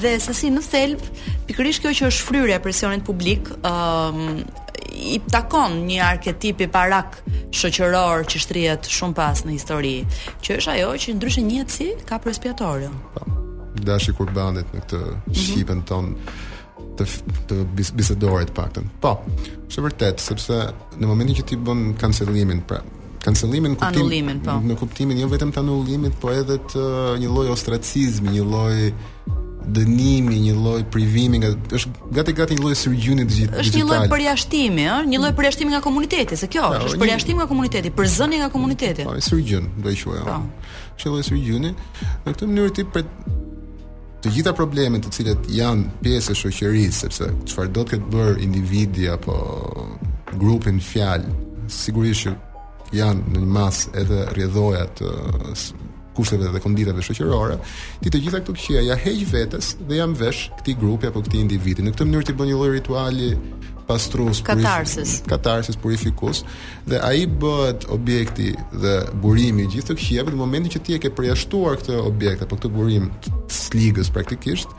[0.00, 1.04] dhe sasi në thelb,
[1.46, 4.44] pikërisht kjo që është fryrja e presionit publik, ë
[5.14, 7.20] i takon një arketipi parak
[7.54, 9.94] shoqëror që shtrihet shumë pas në histori,
[10.42, 15.00] që është ajo që ndryshe njëhet si ka Po dashi kur bandit në këtë
[15.36, 16.12] shqipën ton
[16.98, 17.06] të,
[17.48, 18.88] të bis, bisedorit pakten.
[19.00, 19.14] Po,
[19.68, 20.60] është vërtet, sepse
[20.98, 22.80] në momentin që ti bën kancelimin, pra,
[23.24, 24.56] kancelimin kuptim, anullimin, po.
[24.64, 26.88] në kuptimin jo vetëm të anullimit, po edhe të
[27.22, 28.90] një loj ostracizmi, një loj
[29.70, 33.60] dënimi, një lloj privimi nga është gati gati një lloj surgjuni digjital.
[33.60, 37.42] Është një lloj përjashtimi, ëh, një lloj përjashtimi nga komuniteti, se kjo është, është përjashtim
[37.42, 39.04] nga komuniteti, përzëni nga komuniteti.
[39.06, 40.24] Po, surgjun, do i quaj.
[40.26, 40.38] Po.
[40.96, 41.74] Është lloj surgjuni.
[41.76, 42.86] Në këtë mënyrë ti
[44.24, 48.42] të gjitha problemet të cilët janë pjesë e shoqërisë, sepse çfarë do të ketë bërë
[48.44, 49.36] individi apo
[50.40, 51.30] grupi në fjalë,
[51.72, 52.34] sigurisht që
[53.00, 55.14] janë në masë edhe rrjedhoja të
[56.18, 57.56] kushteve dhe konditave shoqërore,
[58.02, 61.40] ti të gjitha këto qëja ja heq vetes dhe jam vesh këtij grupi apo këtij
[61.46, 61.86] individi.
[61.86, 63.32] Në këtë mënyrë ti bën një lloj rituali
[64.42, 66.42] katarsis, katarsis purifikus
[66.86, 71.00] dhe ai bëhet objekti dhe burimi i gjithë të këqijave në momentin që ti e
[71.02, 74.70] ke përjashtuar këtë objekt apo këtë burim të sligës praktikisht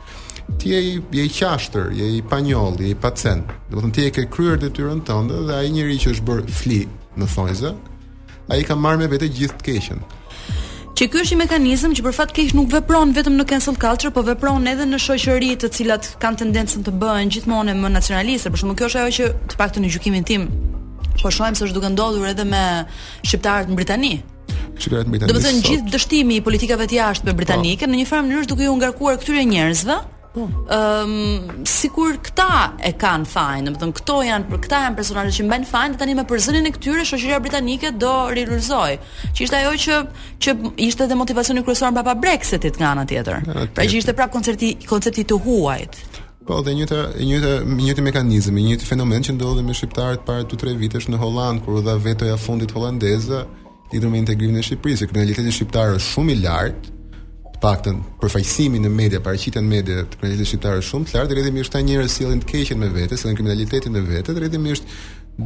[0.58, 3.46] ti je je i qashtër, je i panjoll, je i pacient.
[3.70, 6.56] Do të thonë ti e ke kryer detyrën tënde dhe ai njeriu që është bërë
[6.62, 6.82] fli
[7.18, 7.74] në thonjza,
[8.52, 10.00] ai ka marrë me vete gjithë të keqen.
[10.92, 14.10] Që ky është një mekanizëm që për fat keq nuk vepron vetëm në cancel culture,
[14.12, 18.52] por vepron edhe në shoqëri të cilat kanë tendencën të bëhen gjithmonë më nacionaliste.
[18.52, 20.44] Për shembull, kjo është ajo që të paktën në gjykimin tim
[21.22, 22.60] po shohim se është duke ndodhur edhe me
[23.22, 24.12] shqiptarët në Britani.
[24.80, 27.92] Do të thënë gjithë dështimi i politikave të jashtme britanike po.
[27.92, 29.98] në një farë mënyrë është duke u ngarkuar këtyre njerëzve,
[30.32, 30.46] Po.
[30.48, 35.44] Ëm um, sikur këta e kanë fajin, domethën këto janë për këta janë personazhet që
[35.46, 38.94] mbajnë fajin tani me përzënien e këtyre shoqëria britanike do rilulzoj.
[39.36, 39.98] Që ishte ajo që
[40.46, 40.54] që
[40.86, 43.44] ishte edhe motivacioni kryesor mbar pa Brexitit nga ana tjetër.
[43.76, 46.00] Pra që ishte prap koncerti koncepti të huajt.
[46.46, 47.52] Po, dhe njëta njëta
[48.00, 51.84] një mekanizëm, një fenomen që ndodhi me shqiptarët para 2-3 vitesh në Holland kur u
[51.86, 53.44] dha vetoja fundit holandeze
[53.92, 57.01] lidhur me integrimin e Shqipërisë, kriminaliteti shqiptar është shumë i lartë
[57.62, 61.72] paktën përfaqësimi në media, paraqitjen në media të kriminalitetit shqiptar është shumë të lartë, rrjedhimisht
[61.76, 64.96] ta njerëz sillen të keqen me vete, sillen kriminalitetin me vete, rrjedhimisht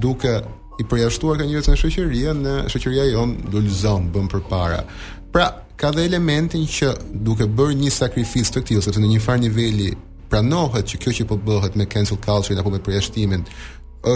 [0.07, 0.33] duke
[0.81, 4.81] i përjashtuar ka njerëz në shoqëri, në shoqëria jon lulzon bën përpara.
[5.35, 5.47] Pra,
[5.81, 6.91] ka dhe elementin që
[7.27, 9.91] duke bërë një sakrificë të tillë, sepse në një farë niveli
[10.31, 13.45] pranohet që kjo që po bëhet me cancel culture apo me përjashtimin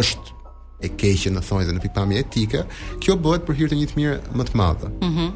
[0.01, 0.39] është
[0.81, 2.61] e keqe në thonjë dhe në pikpamje etike,
[3.05, 4.89] kjo bëhet për hir të një të mirë më të madhe.
[5.05, 5.27] Mhm.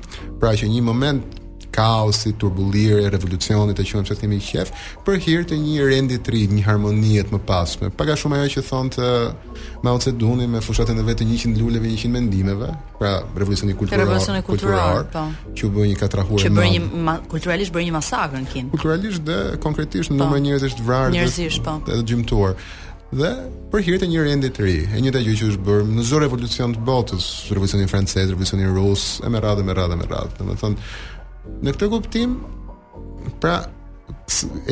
[0.41, 1.44] pra që një moment
[1.75, 4.71] kaosi, turbullirë, revolucionit, e që mëse thimi i qef,
[5.07, 7.91] për hirë të një rendit të ri, një harmoniet më pasme.
[7.99, 9.09] Paka shumë ajo që thonë të
[9.85, 12.71] ma oce duni me fushatën e vetë një qënë lulleve, një qënë mendimeve,
[13.01, 15.27] pra revolucionit kulturar, kulturar, kulturar po,
[15.59, 16.71] që bërë një katrahur e nëmë.
[16.71, 18.73] Që bërë kulturalisht bërë një masakrë në kinë.
[18.77, 21.77] Kulturalisht dhe konkretisht në po, nëmë njërës ishtë vrarë dhe, po.
[21.91, 22.59] dhe gjymëtuar
[23.15, 23.29] dhe
[23.71, 26.25] për hir të një rendi të ri, e njëjta gjë që është bërë në zonë
[26.25, 30.33] revolucion të botës, revolucionin francez, revolucionin rus, e më radhë më radhë më radhë.
[30.41, 30.81] Domethënë,
[31.65, 32.35] Në këtë kuptim,
[33.41, 33.59] pra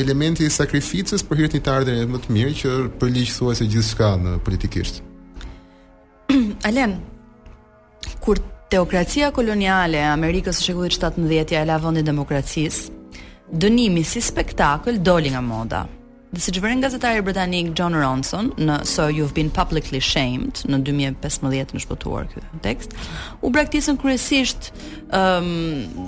[0.00, 3.66] elementi i sakrificës për hir të një ardhje më të mirë që për ligj thuajse
[3.74, 5.02] gjithçka në politikisht.
[6.68, 6.96] Alen,
[8.24, 8.40] kur
[8.72, 12.88] teokracia koloniale e Amerikës së Shekullit 17-ja e la vendin demokracisë,
[13.52, 15.84] dënimi si spektakël doli nga moda.
[16.32, 20.78] Dhe si që vërën gazetari britanik John Ronson në So You've Been Publicly Shamed në
[20.86, 22.94] 2015 në shpëtuar këtë tekst,
[23.44, 24.70] u praktisën kryesisht
[25.12, 25.50] um,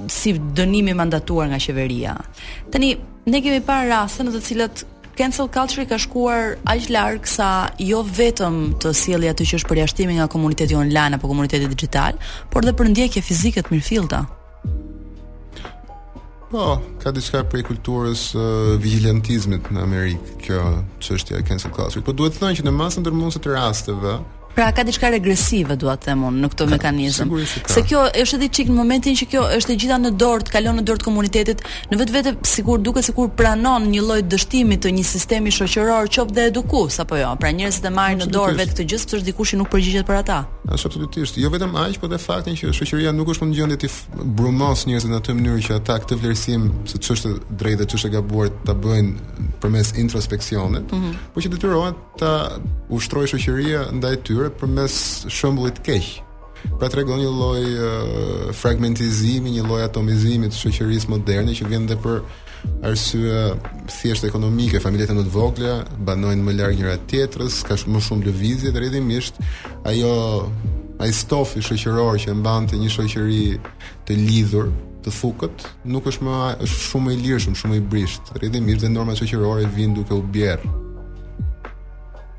[0.08, 2.14] si dënimi mandatuar nga qeveria.
[2.72, 2.94] Tani,
[3.28, 4.84] ne kemi parë rrasë në të cilët
[5.20, 7.50] cancel culture ka shkuar aq larg sa
[7.84, 12.16] jo vetëm të sjellë të që është përjashtimi nga komuniteti online apo komuniteti digital,
[12.48, 14.22] por edhe për ndjekje fizike të mirëfillta.
[16.54, 18.40] Po, ka diçka prej kulturës uh,
[18.78, 20.60] vigilantizmit në Amerikë kjo
[21.02, 22.02] çështja e cancel culture.
[22.06, 24.12] Po duhet të thonë që në masën ndërmuese të rasteve,
[24.54, 27.30] Pra ka diçka regresive, dua të them unë, në këtë mekanizëm.
[27.66, 30.52] Se kjo është edhe çik në momentin që kjo është e gjitha në dorë, të
[30.54, 34.92] kalon në dorë të komunitetit, në vetvete sikur duket sikur pranon një lloj dështimi të
[34.94, 37.32] një sistemi shoqëror, qoftë dhe edukues apo jo.
[37.42, 40.20] Pra njerëzit e marrin në dorë vetë këtë gjë, sepse dikush i nuk përgjigjet për
[40.20, 40.38] ata.
[40.70, 43.90] Është absolutisht, jo vetëm aq, por edhe fakti që shoqëria nuk është në gjendje të
[44.38, 48.54] brumos njerëzit në atë mënyrë që ata këtë vlerësim se ç'është drejtë dhe ç'është gabuar
[48.68, 51.12] ta bëjnë përmes introspeksionit, mm -hmm.
[51.34, 52.32] por që detyrohen ta
[52.96, 54.94] ushtrojë shoqëria ndaj tyre për mes
[55.30, 56.10] shëmbullit keq.
[56.80, 61.98] Pra tregon një lloj uh, fragmentizimi, një lloj atomizimi të shoqërisë moderne që vjen edhe
[62.00, 62.22] për
[62.88, 63.50] arsye
[63.92, 65.74] thjesht ekonomike, familjet më të vogla
[66.08, 69.40] banojnë më larg njëra tjetërës, ka më shumë lëvizje dhe rrëdimisht
[69.90, 70.14] ajo
[71.04, 73.44] ai stof i shoqëror që mbante një shoqëri
[74.08, 74.72] të lidhur
[75.04, 78.32] të fukët nuk është më është shumë i lirshëm, shumë i brisht.
[78.38, 80.72] Rrëdimisht dhe norma shoqërore vjen duke u bjerë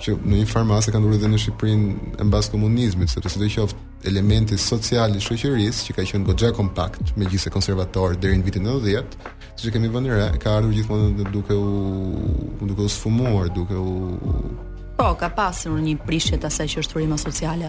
[0.01, 3.49] që në një farmasë ka ndurë dhe në Shqiprinë e mbas komunizmit, se përse të
[3.55, 9.15] qoftë elementi social i që ka qënë gogja kompakt me gjithse konservator dherin vitin 90,
[9.55, 13.75] siç si që kemi vënë re, ka ardhur gjithmonë duke u duke u sfumuar, duke
[13.75, 14.55] u
[14.95, 17.67] Po, ka pasur një prishje të asaj që është rrima sociale.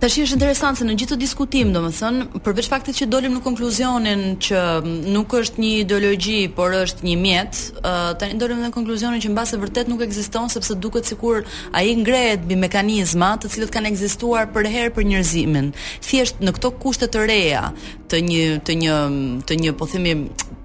[0.00, 4.22] Tash është interesant se në gjithë këtë diskutim, domethënë, përveç faktit që dolëm në konkluzionin
[4.40, 4.60] që
[5.12, 7.58] nuk është një ideologji, por është një mjet,
[8.16, 11.44] tani dolëm në konkluzionin që mbase vërtet nuk ekziston sepse duket sikur
[11.76, 15.68] ai ngrehet mbi mekanizma të cilët kanë ekzistuar për herë për njerëzimin.
[16.08, 17.66] Thjesht në këto kushte të reja
[18.08, 18.96] të një të një
[19.52, 20.16] të një po themi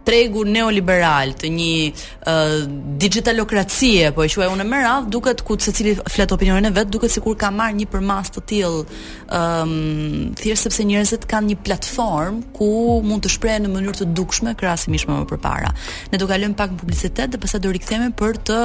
[0.05, 2.59] tregu neoliberal të një uh,
[3.01, 7.11] digitalokracie, po e quaj unë më radh, duket ku secili flet opinionin e vet, duket
[7.15, 12.41] sikur ka marr një përmas të tillë, ëm, um, thjesht sepse njerëzit kanë një platform
[12.55, 12.69] ku
[13.05, 15.71] mund të shprehen në mënyrë të dukshme krahasimisht me më përpara.
[16.13, 18.59] Ne do kalojm pak në publicitet dhe pastaj do rikthehemi për të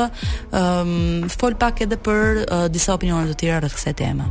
[0.61, 4.29] ëm um, fol pak edhe për uh, disa opinione të tjera rreth kësaj teme.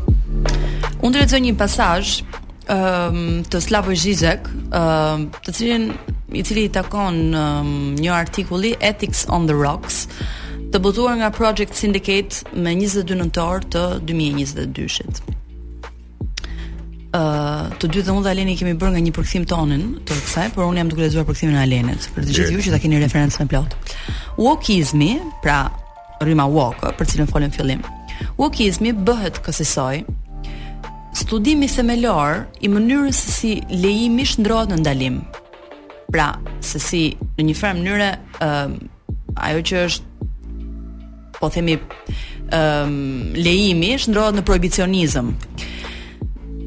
[0.99, 2.15] Unë drejtoj të një pasazh
[2.69, 5.89] um, të Slavoj Zizek, um, të cilin
[6.37, 10.03] i cili i takon um, një artikulli Ethics on the Rocks,
[10.69, 15.23] të botuar nga Project Syndicate me 22 nëntor të 2022-shit.
[17.09, 20.51] Uh, të dy dhe unë dhe Aleni kemi bërë nga një përkëthim tonin të kësaj,
[20.53, 22.99] por unë jam duke lezuar përkëthimin e alenit për të gjithë ju që ta keni
[23.01, 23.73] referencë me plot
[24.37, 25.63] Wokizmi, pra
[26.21, 27.81] rrima Woko, për cilën folim fillim
[28.37, 30.03] Wokizmi bëhet kësisoj
[31.15, 35.21] studimi themelor i mënyrës se si lejimi shndrohet në ndalim.
[36.13, 37.03] Pra, se si
[37.37, 38.09] në një farë mënyrë
[38.45, 38.79] ëm uh,
[39.39, 40.29] ajo që është
[41.39, 45.33] po themi ëm um, lejimi shndrohet në prohibicionizëm.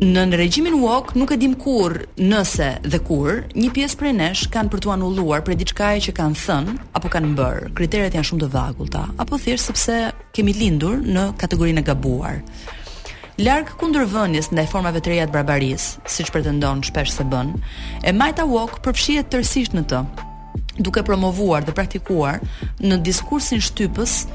[0.03, 4.45] Në, në regjimin wok nuk e dim kur, nëse dhe kur, një pjesë prej nesh
[4.51, 7.71] kanë për të anulluar për diçkaj që kanë thënë apo kanë bërë.
[7.79, 10.01] Kriteret janë shumë të vagullta apo thjesht sepse
[10.35, 12.41] kemi lindur në kategorinë e gabuar.
[13.41, 17.53] Larg kundër vënjes ndaj formave të reja të barbarisë, siç pretendon shpesh se bën,
[18.05, 20.01] e majta Walk përfshihet tërësisht në të,
[20.85, 22.43] duke promovuar dhe praktikuar
[22.83, 24.27] në diskursin shtypës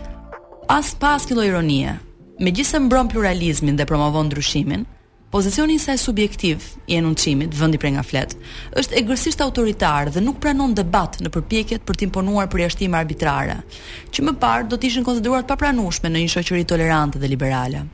[0.73, 1.93] as pas asnjë lloj ironie.
[2.41, 4.87] Megjithëse mbron pluralizmin dhe promovon ndryshimin,
[5.29, 8.33] pozicioni i saj subjektiv i enunqimit, vendi prej nga flet,
[8.81, 13.61] është egërsisht autoritar dhe nuk pranon debat në përpjekjet për të imponuar përjashtime arbitrare,
[14.09, 17.85] që më parë do të ishin konsideruar të papranueshme në një shoqëri tolerante dhe liberale.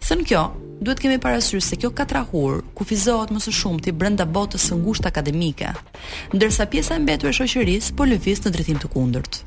[0.00, 0.40] Thënë kjo,
[0.82, 5.70] duhet kemi parasysh se kjo katrahur kufizohet më së shumti brenda botës së ngushtë akademike,
[6.34, 9.38] ndërsa pjesa e mbetur e shoqërisë po lëviz në drejtim të kundërt.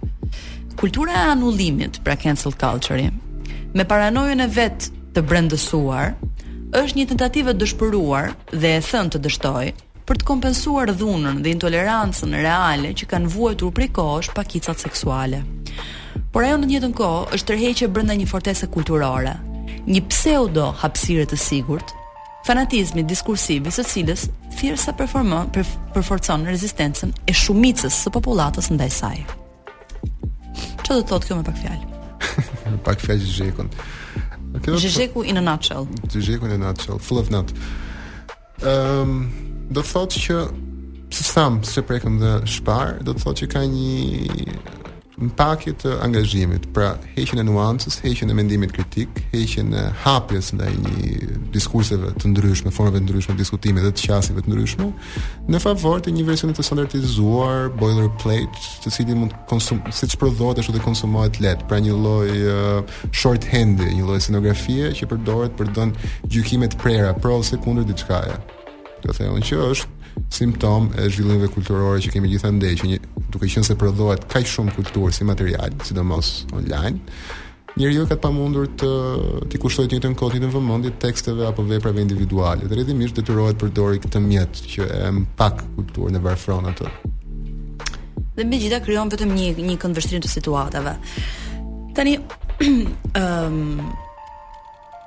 [0.80, 3.10] Kultura e anullimit, pra cancel culture,
[3.74, 6.14] me paranojën e vet të brendësuar,
[6.84, 9.74] është një tentativë e dëshpëruar dhe e thënë të dështoj
[10.08, 15.42] për të kompensuar dhunën dhe intolerancën reale që kanë vuajtur prej kohësh pakicat seksuale.
[16.32, 19.36] Por ajo në të njëjtën kohë është tërheqje brenda një fortese kulturore,
[19.88, 21.92] një pseudo hapësirë të sigurt,
[22.48, 24.26] fanatizmi diskursiv i së cilës
[24.58, 29.22] thjesht sa performon për, përforcon rezistencën e shumicës së popullatës ndaj saj.
[30.84, 31.88] Çfarë do të thotë kjo me pak fjalë?
[32.74, 33.70] me pak fjalë Zhekun.
[34.68, 35.88] Zhezheku in a nutshell.
[36.10, 37.50] Zhezheku in a nutshell, full of nut.
[38.62, 39.32] Um,
[39.72, 40.38] do thotë që
[41.14, 44.54] si thamë, se prekëm dhe shpar, do të thotë që ka një
[45.14, 50.50] Në mpakje të angazhimit, pra heqen e nuancës, heqen e mendimit kritik, heqen e hapjes
[50.58, 54.88] në një diskurseve të ndryshme, formëve të ndryshme, diskutimit dhe të qasive të ndryshme,
[55.54, 60.64] në favor të një versionit të standardizuar, boilerplate, të cilin mund konsum, si që prodhohet
[60.66, 65.70] është dhe konsumohet let, pra një loj uh, short një loj scenografie që përdoret për
[65.78, 68.40] dënë gjykimet prera, pro se kundër diçkaja.
[69.20, 69.94] e unë që është
[70.32, 72.98] simptom e zhvillimeve kulturore që kemi gjithë ndej, që një,
[73.34, 77.00] duke qenë se prodhohet kaq shumë kulturë si material, sidomos online,
[77.78, 78.92] njeri jo ka të pamundur të
[79.50, 83.18] t'i kushtoj të një të në kotit në vëmëndje teksteve apo veprave individuale, dhe redhimisht
[83.22, 86.92] detyrohet përdori këtë mjetë që e më pak kulturë në atë.
[88.34, 90.96] Dhe me gjitha kryon vetëm një, një këndvështrim të situatave.
[91.94, 92.16] Tani,
[93.20, 93.82] um,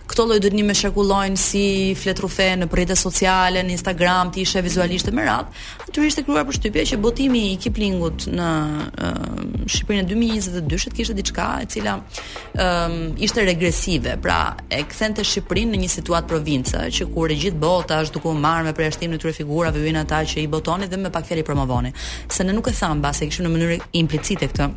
[0.09, 1.61] këto lloj dënime shekullojnë si
[1.97, 5.47] fletrufe në rrjetet sociale, në Instagram, ti ishe vizualisht me radh,
[5.87, 8.49] aty ishte krijuar përshtypje që botimi i Kiplingut në
[8.91, 9.23] uh,
[9.71, 15.83] Shqipërinë e 2022-shit kishte diçka e cila um, ishte regresive, pra e kthente Shqipërinë në
[15.85, 19.29] një situatë provincë, që kur e gjithë bota është duke u marrë me përshtimin këto
[19.31, 19.41] figura,
[19.71, 21.93] figurave, vjen ata që i botonin dhe me pak fjalë promovonin.
[22.31, 24.67] Se ne nuk e tham se kishim në mënyrë implicite këtë.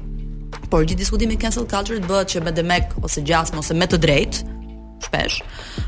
[0.71, 4.56] Por gjithë diskutimi cancel culture bëhet që me ose gjasme ose me të drejtë,
[5.07, 5.43] shpesh.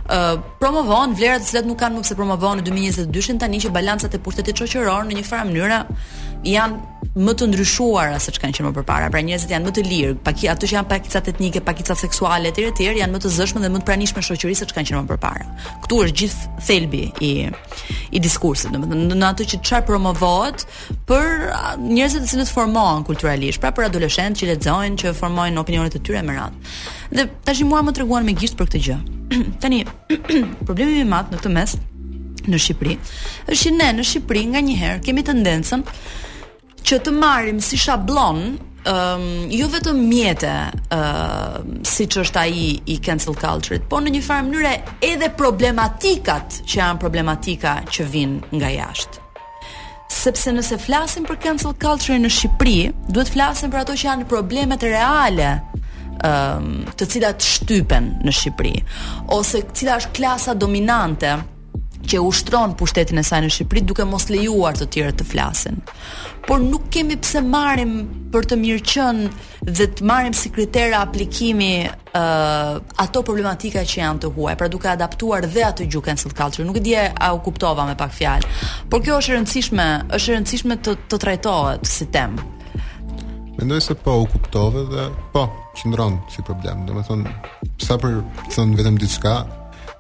[0.08, 3.72] Ë uh, promovon vlerat të cilat nuk kanë më pse promovon në 2022-shën tani që
[3.74, 5.80] balancat e pushtetit shoqëror në një farë mënyrë
[6.52, 9.06] janë më të ndryshuara se çka kanë qenë më parë.
[9.14, 12.62] Pra njerëzit janë më të lirë, pak ato që janë pakicat etnike, pakicat seksuale etj
[12.68, 15.18] etj janë më të zëshmë dhe më të pranishme shoqërisë se çka kanë qenë më
[15.24, 15.46] parë.
[15.86, 17.32] Ktu është gjithë thelbi i
[18.16, 20.64] i diskursit, domethënë në, ato që çfarë promovohet
[21.08, 21.26] për
[21.96, 26.00] njerëzit që sinë të formohen kulturalisht, pra për adoleshentë që lexojnë, që formojnë opinionet e
[26.06, 26.72] tyre me radhë.
[27.18, 28.96] Dhe tash mua më treguan me gishtë për këtë gjë.
[29.64, 29.82] Tani
[30.66, 31.74] problemi më i madh në këtë mes
[32.48, 32.94] në Shqipëri.
[33.50, 35.82] Është që ne në Shqipëri nganjëherë kemi tendencën
[36.89, 38.49] që të marrim si shabllon
[38.89, 40.53] Um, jo vetëm mjetë
[40.95, 44.70] uh, si që është aji i cancel culture-it, po në një farë mënyre
[45.05, 49.20] edhe problematikat që janë problematika që vinë nga jashtë.
[50.14, 52.78] Sepse nëse flasim për cancel culture-in në Shqipëri,
[53.12, 55.51] duhet flasim për ato që janë problemet reale
[56.30, 58.74] um, të cilat shtypen në Shqipëri,
[59.36, 61.34] ose cila është klasa dominante
[62.07, 65.80] që ushtron pushtetin e saj në Shqipëri duke mos lejuar të tjerët të flasin.
[66.46, 67.90] Por nuk kemi pse marrim
[68.32, 69.26] për të mirë qenë
[69.76, 74.88] dhe të marrim si kriter aplikimi uh, ato problematika që janë të huaj, pra duke
[74.92, 76.64] adaptuar dhe atë gjuhë cancel culture.
[76.68, 78.55] Nuk e di a u kuptova me pak fjalë.
[78.88, 82.46] Por kjo është e rëndësishme, është e rëndësishme të të trajtohet si temë.
[83.59, 85.44] Mendoj se po u kuptove dhe po,
[85.80, 86.86] qëndron si problem.
[86.88, 87.36] Domethënë,
[87.82, 88.20] sa për
[88.55, 89.36] thon vetëm diçka,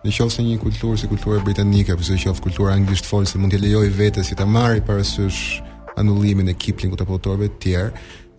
[0.06, 3.50] në qoftë se një kulturë si kultura britanike apo si qoftë kultura anglisht folse mund
[3.52, 5.58] t'i lejoj vetes si ta marrë parasysh
[5.98, 7.88] anullimin e Kiplingut apo autorëve të tjerë,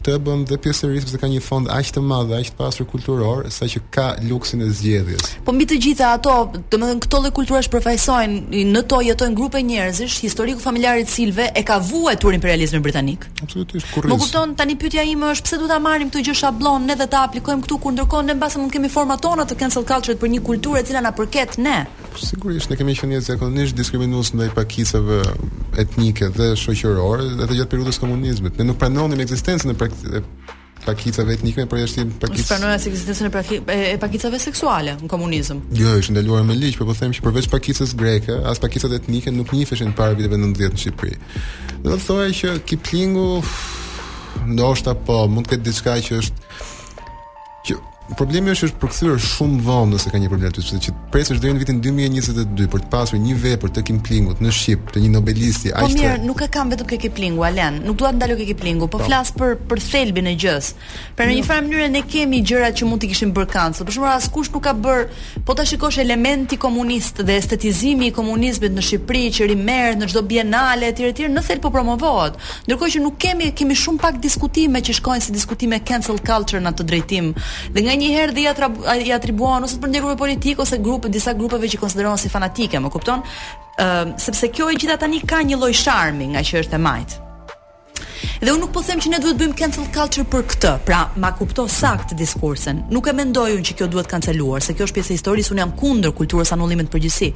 [0.10, 2.88] të bëm dhe pjesë rritë sepse ka një fond aq të madh, aq të pasur
[2.90, 5.34] kulturor saqë ka luksin e zgjedhjes.
[5.46, 6.36] Po mbi të gjitha ato,
[6.74, 11.64] domethënë këto lloj kultura shpërfaqësojnë në to jetojnë grupe njerëzish, historiku familjar i cilëve e
[11.68, 13.28] ka vuajtur imperializmin britanik.
[13.44, 14.12] Absolutisht, kurrë.
[14.14, 17.10] Më kupton, tani pyetja ime është pse duhet ta marrim këtë gjë shabllon ne dhe
[17.14, 20.34] ta aplikojmë këtu kur ndërkohë ne mbasë mund kemi forma tona të cancel culture për
[20.38, 21.78] një kulturë e cila na përket ne.
[22.20, 25.20] sigurisht ne kemi qenë një zakonisht diskriminues ndaj pakicave
[25.80, 28.58] etnike dhe shoqërore edhe gjatë periudhës komunizmit.
[28.60, 29.76] Ne nuk pranonim ekzistencën e
[30.08, 30.24] dhe
[30.86, 32.60] pakicave etnike, por jashtë pakicave.
[32.62, 32.82] Pakic...
[32.84, 35.60] se ekzistencën e pakicave seksuale në komunizëm.
[35.76, 39.34] Jo, është ndaluar me ligj, por po them që përveç pakicës greke, as pakicat etnike
[39.36, 41.18] nuk njiheshin para viteve 90 në Shqipëri.
[41.86, 43.28] Do thojë që Kiplingu
[44.56, 46.76] ndoshta po mund të ketë diçka që është
[48.18, 51.54] problemi është është përkthyer shumë vonë nëse ka një problem aty, sepse që presësh deri
[51.58, 55.72] në vitin 2022 për të pasur një vepër të Kiplingut në Shqip, të një nobelisti
[55.72, 55.86] po aq.
[55.86, 58.88] Po mirë, nuk e kam vetëm këtë Kiplingu Alen, nuk dua të ndaloj këtë Kiplingu,
[58.90, 60.72] po, po flas për për thelbin e gjës.
[61.18, 61.40] Për në jo.
[61.40, 63.86] një farë mënyrë ne kemi gjëra që mund të kishim bërë kancë.
[63.86, 65.08] Për shembull, askush nuk ka bër,
[65.48, 70.24] po ta shikosh elementi komunist dhe estetizimi i komunizmit në Shqipëri që rimerr në çdo
[70.30, 72.40] bienale etj etj, në thelb po promovohet.
[72.70, 76.74] Ndërkohë që nuk kemi kemi shumë pak diskutime që shkojnë si diskutime cancel culture në
[76.74, 77.32] atë drejtim.
[77.74, 81.70] Dhe nga njëherë dhe i atribuohen ose të përndjekur me politik ose grupe disa grupeve
[81.74, 83.26] që konsiderohen si fanatike, më kupton?
[83.80, 86.86] Ëm uh, sepse kjo e gjitha tani ka një lloj sharmi nga që është e
[86.86, 87.26] majtë.
[88.42, 90.72] Dhe unë nuk po them që ne duhet bëjmë cancel culture për këtë.
[90.88, 92.84] Pra, ma kupto sakt diskursen.
[92.92, 95.64] Nuk e mendoj unë që kjo duhet kanceluar, se kjo është pjesë e historisë, unë
[95.64, 97.30] jam kundër kulturës anullimit të përgjithësi.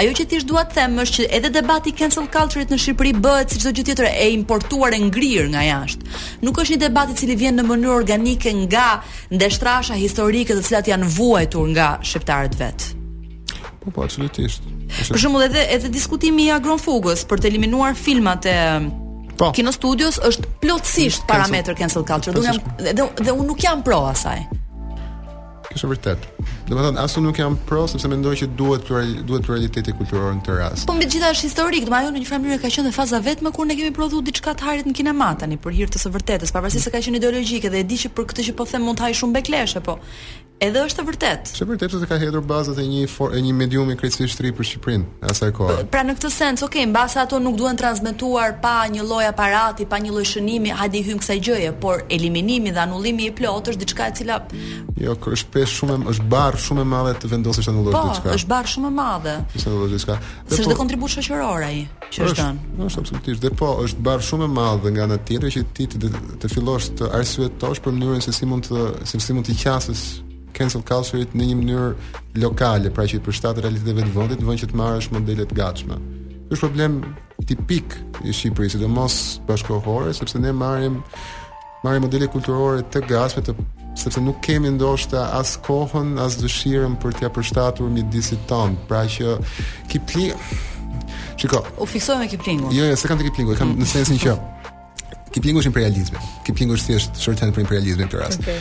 [0.00, 3.54] Ajo që thjesht dua të them është që edhe debati cancel culture-it në Shqipëri bëhet
[3.54, 6.18] si çdo gjë tjetër e importuar e ngrirë nga jashtë.
[6.44, 8.86] Nuk është një debat i cili vjen në mënyrë organike nga
[9.34, 12.90] ndeshtrasha historike të cilat janë vuajtur nga shqiptarët vet.
[13.84, 14.62] Po po, absolutisht.
[15.10, 18.58] Për shembull edhe edhe diskutimi i Agron për të eliminuar filmat e
[19.38, 19.52] Po.
[19.54, 22.36] Kino Studios është plotësisht parametër cancel culture.
[22.38, 22.92] Unë jam dhe
[23.24, 24.44] dhe unë nuk jam pro asaj.
[25.66, 26.26] Kjo është vërtet.
[26.68, 28.86] Do të thënë, asu nuk jam pro sepse mendoj që duhet
[29.26, 30.86] duhet pluraliteti kulturor në këtë rast.
[30.88, 33.50] Po mbi gjitha është historik, domajon në një farë mënyrë ka qënë dhe faza vetme
[33.56, 36.54] kur ne kemi prodhu diçka të harit në kinema tani për hir të së vërtetës,
[36.54, 39.00] pavarësisht se ka qenë ideologjike dhe e di që për këtë që po them mund
[39.02, 39.98] të haj shumë bekleshë, po.
[40.62, 41.50] Edhe është e vërtetë.
[41.56, 44.66] Është vërtet se ka hedhur bazat e një for, e një mediumi krejtësisht tri për
[44.68, 45.76] Shqipërinë asaj kohe.
[45.90, 49.98] Pra në këtë sens, ok, mbasa ato nuk duhen transmetuar pa një lloj aparati, pa
[49.98, 54.06] një lloj shënimi, hajde hym kësaj gjëje, por eliminimi dhe anullimi i plotë është diçka
[54.06, 54.36] e cila
[55.04, 58.28] Jo, është pesh shumë është barr shumë e madhe të vendosësh anullosh po, diçka.
[58.28, 59.34] Po, është barr shumë e madhe.
[59.58, 60.20] Është anullosh diçka.
[60.44, 61.82] Dhe është po kontribut shoqëror ai
[62.14, 62.86] që është dhënë.
[62.86, 63.42] Është absolutisht.
[63.42, 66.52] Dhe po, është barr shumë e madhe nga ana tjetër që ti të, të, të
[66.54, 70.04] fillosh të arsyetosh për mënyrën se si mund të, se si mund të qasësh
[70.58, 71.92] cancel culture-it në një mënyrë
[72.42, 75.98] lokale, pra që i përshtatë realiteteve të vendit, vend që të marrësh modele të gatshme.
[76.48, 76.96] Ky është problem
[77.50, 79.16] tipik i Shqipërisë, sidomos
[79.48, 81.00] bashkohore, sepse ne marrim
[81.84, 83.56] marrim modele kulturore të gatshme të
[83.98, 88.78] sepse nuk kemi ndoshta as kohën as dëshirën për t'ia përshtatur midisit ton.
[88.88, 89.36] Pra që
[89.90, 90.34] Kipling
[91.38, 91.64] Shiko.
[91.82, 92.70] U fiksoj me Kiplingun.
[92.74, 93.82] Jo, jo, se kam të Kiplingu, kam mm.
[93.82, 94.36] në sensin që
[95.34, 96.22] Kiplingu është imperializmi.
[96.46, 98.44] Kiplingu është thjesht për imperializmin këtë rast.
[98.46, 98.60] Okay.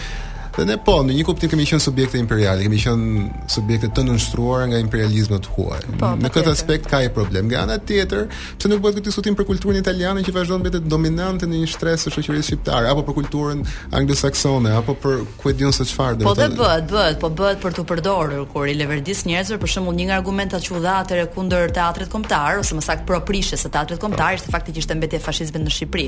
[0.54, 4.68] Dhe ne po, në një kuptim kemi qenë subjekte imperiale, kemi qenë subjekte të nënshtruara
[4.70, 5.80] nga imperializmi i huaj.
[5.98, 7.48] Po, në po, këtë aspekt ka një problem.
[7.50, 8.28] Nga ana tjetër,
[8.62, 12.08] pse nuk bëhet këtë diskutim për kulturën italiane që vazhdon mbetet dominante në një shtresë
[12.08, 13.64] së shoqërisë shqiptare apo për kulturën
[13.98, 17.80] anglosaksone apo për ku e diun se çfarë Po dhe bëhet, bëhet, po bëhet për
[17.80, 21.26] të përdorur kur i leverdis njerëzve për shembull një nga argumentat që u dha atëre
[21.34, 25.24] kundër teatrit kombëtar ose më saktë proprishës së teatrit kombëtar ishte fakti që ishte mbetje
[25.26, 26.08] fashizmit në Shqipëri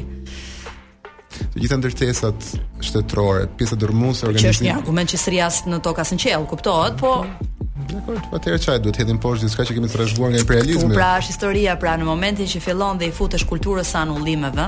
[1.55, 2.45] të gjitha ndërtesat
[2.85, 4.45] shtetërore, pjesa dërmuese e organizimit.
[4.51, 7.15] Që është një argument që srias në tokas në qell, kuptohet, po
[7.85, 10.87] Dakor, atëherë çaj duhet hedhim poshtë diçka që kemi të trashëguar nga imperializmi.
[10.89, 14.65] Po pra, është historia, pra në momentin që fillon dhe i futesh kulturës së anullimeve,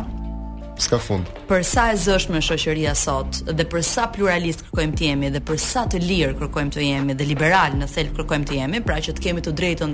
[0.77, 1.25] s'ka fund.
[1.47, 5.39] Për sa e zësh me shoqëria sot dhe për sa pluralist kërkojmë të jemi dhe
[5.47, 8.97] për sa të lirë kërkojmë të jemi dhe liberal në thelb kërkojmë të jemi, pra
[9.05, 9.93] që të kemi të drejtën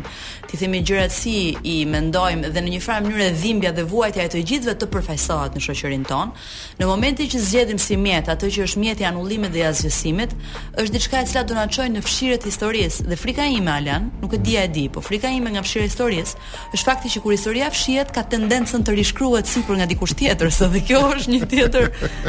[0.49, 4.31] të themi gjërat si i mendojmë dhe në një farë mënyrë dhimbja dhe vuajtja e
[4.33, 6.43] të gjithëve të përfaqësohet në shoqërinë tonë,
[6.81, 10.33] në momentin që zgjedhim si mjet atë që është mjeti anullimit dhe jashtësimit,
[10.81, 14.09] është diçka e cila do na çojë në fshirë të historisë dhe frika ime Alan,
[14.21, 17.37] nuk e dia e di, po frika ime nga fshirë historisë është fakti që kur
[17.37, 21.49] historia fshihet ka tendencën të rishkruhet sipër nga dikush tjetër, së dhe kjo është një
[21.51, 21.87] tjetër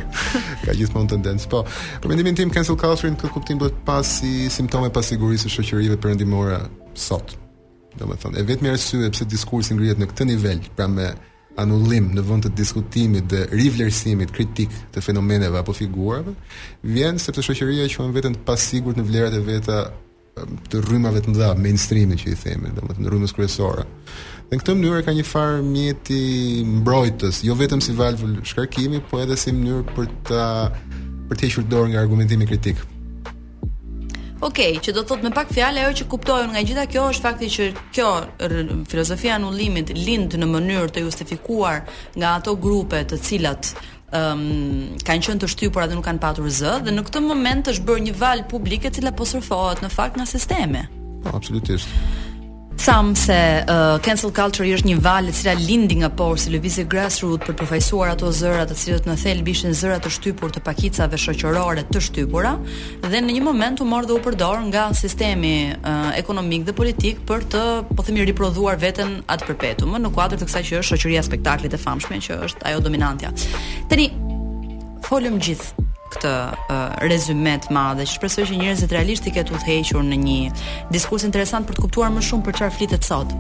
[0.69, 1.51] ka gjithmonë tendencë.
[1.53, 1.63] Po,
[2.03, 6.61] për mendimin tim cancel culture në këtë kuptim do të pasi simptome pasigurisë shoqërive perëndimore
[7.07, 7.35] sot.
[8.01, 11.13] Domethënë, e vetmi arsye pse diskursi ngrihet në këtë nivel, pra me
[11.63, 16.35] anullim në vend të diskutimit dhe rivlerësimit kritik të fenomeneve apo figurave,
[16.83, 19.77] vjen sepse shoqëria që është vetëm të pasigurt në vlerat e veta
[20.67, 23.85] të rrymave të mëdha mainstreamit që i themi, domethënë rrymës kryesore.
[24.51, 26.23] Dhe në këtë mënyrë ka një farë mjeti
[26.69, 30.49] mbrojtës, jo vetëm si valvul shkarkimi, po edhe si mënyrë për të
[31.31, 32.83] për të hequr dorë nga argumentimi kritik.
[34.45, 37.05] Okej, okay, që do të thot me pak fjalë ajo që kuptojnë nga gjitha kjo
[37.15, 38.09] është fakti që kjo
[38.93, 41.81] filozofia anullimit lind në mënyrë të justifikuar
[42.21, 43.71] nga ato grupe të cilat
[44.15, 47.73] ëm um, kanë qenë të shtypur dhe nuk kanë patur zë dhe në këtë moment
[47.73, 50.85] është bërë një val publik e cila po surfohet në fakt nga sistemi.
[51.25, 51.89] Po, absolutisht.
[52.77, 56.85] Sam se uh, cancel culture është një valë e cila lindi nga por si lëvizje
[56.91, 61.21] grassroots për përfaqësuar ato zëra të cilët në thelb ishin zëra të shtypur të pakicave
[61.25, 62.57] shoqërore të shtypura
[63.07, 67.23] dhe në një moment u morë dhe u përdor nga sistemi uh, ekonomik dhe politik
[67.29, 67.65] për të,
[67.95, 71.83] po themi, riprodhuar veten at perpetuum në kuadër të kësaj që është shoqëria spektaklit e
[71.87, 73.33] famshme që është ajo dominantja.
[73.89, 74.11] Tani
[75.07, 75.84] folëm gjithë
[76.15, 80.55] këtë uh, rezume të madh dhe shpresoj që njerëzit realisht i ketë udhëhequr në një
[80.95, 83.35] diskurs interesant për të kuptuar më shumë për çfarë flitet sot.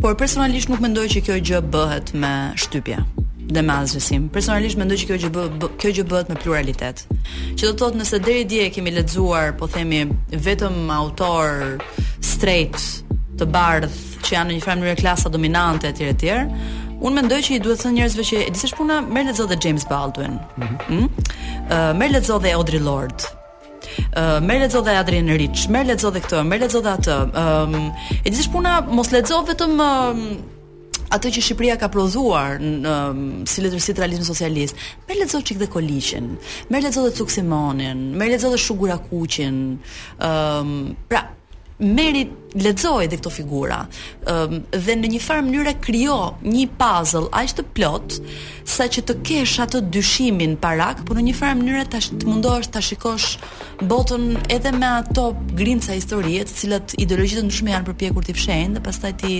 [0.03, 3.01] Por personalisht nuk mendoj që kjo gjë bëhet me shtypje
[3.47, 3.83] dhe me
[4.31, 7.05] Personalisht mendoj që kjo që bëhet, kjo që bëhet me pluralitet.
[7.57, 11.77] Që do të thotë nëse deri dje kemi lexuar, po themi, vetëm autor
[12.23, 12.77] straight
[13.37, 13.89] të bardh
[14.23, 16.47] që janë në një farë mënyrë klasa dominante etj etj.
[17.03, 19.83] Unë mendoj që i duhet të thënë njerëzve që disa shpuna merr lexo dhe James
[19.89, 20.37] Baldwin.
[20.39, 20.39] Ëh.
[20.57, 20.75] Mhm.
[20.87, 21.09] Mm -hmm.
[21.69, 23.19] Ëh, merr lexo dhe Audrey Lord.
[24.15, 27.17] Ëh, merr lexo dhe Adrian Rich, merr lexo dhe këto, merr lexo dhe atë.
[27.31, 27.93] Ëh,
[28.25, 29.71] e disa puna mos lexo vetëm
[31.13, 33.19] atë që Shqipëria ka prodhuar në um,
[33.49, 34.79] si letërsi të realizmit socialist.
[35.09, 36.31] Merr lezo çik dhe koliçin,
[36.73, 39.59] merr lezo dhe Tsuksimonin, merr lezo dhe Shugura Kuqin.
[40.17, 41.27] Ëm, um, pra,
[41.83, 43.79] merit lexoj dhe këto figura.
[44.29, 48.17] Ëm dhe në një farë mënyrë krijo një puzzle aq të plot
[48.73, 52.69] sa që të kesh atë dyshimin parak, por në një farë mënyrë tash të mundohesh
[52.75, 53.31] ta shikosh
[53.89, 58.85] botën edhe me ato grinca historie, të cilat ideologjitë ndryshme janë përpjekur t'i fshehin dhe
[58.85, 59.33] pastaj ti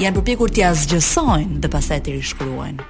[0.00, 2.88] janë përpjekur t'i asgjësojnë dhe pastaj të rishkruajnë.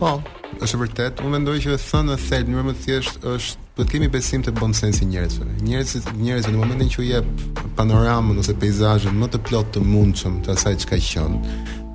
[0.00, 0.18] Po,
[0.62, 4.40] është vërtet, unë mendoj që thënë thelbi më më thjesht është do të kemi besim
[4.44, 5.44] të bon sensi njerëzve.
[5.66, 10.38] Njerëzit, njerëzit në momentin që u jep panoramën ose peizazhin më të plot të mundshëm
[10.46, 11.34] të asaj çka qen,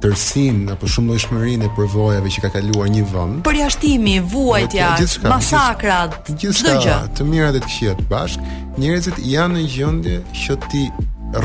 [0.03, 3.39] tërsin apo shumë lojshmërinë për vojave që ka kaluar një vend.
[3.47, 4.91] Për jashtimi, vuajtja,
[5.25, 6.99] masakrat, çdo gjë.
[7.17, 8.45] Të mirat dhe të këqija të bashk,
[8.81, 10.83] njerëzit janë në gjendje që ti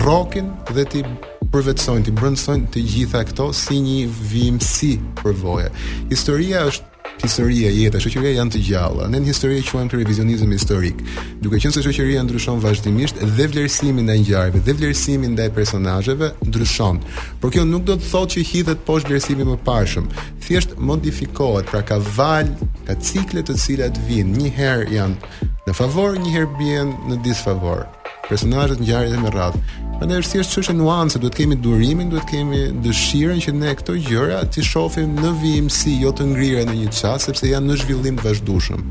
[0.02, 1.05] rrokin dhe ti
[1.52, 4.02] përvetsojnë, ti brëndsojnë të gjitha këto si një
[4.32, 5.70] vimësi për
[6.12, 9.06] Historia është historia jetës, shoqëria janë të gjalla.
[9.10, 11.01] Ne në histori quajmë të revizionizëm historik.
[11.43, 17.01] Duke qenë se shoqëria ndryshon vazhdimisht dhe vlerësimi ndaj ngjarjeve dhe vlerësimi ndaj personazheve ndryshon.
[17.40, 20.09] Por kjo nuk do të thotë që hidhet poshtë vlerësimi më parshëm.
[20.47, 22.52] Thjesht modifikohet, pra ka val,
[22.86, 24.36] ka cikle të cilat vijnë.
[24.44, 25.34] Një herë janë
[25.66, 27.86] në favor, një herë bien në disfavor.
[28.28, 32.27] Personazhet ngjarjet me radhë Në është si është që është nuance, duhet kemi durimin, duhet
[32.28, 35.68] kemi dëshiren që ne këto gjëra ti shofim në vijim
[36.02, 38.82] jo të ngrire në një qasë, sepse janë në zhvillim të vazhdushëm.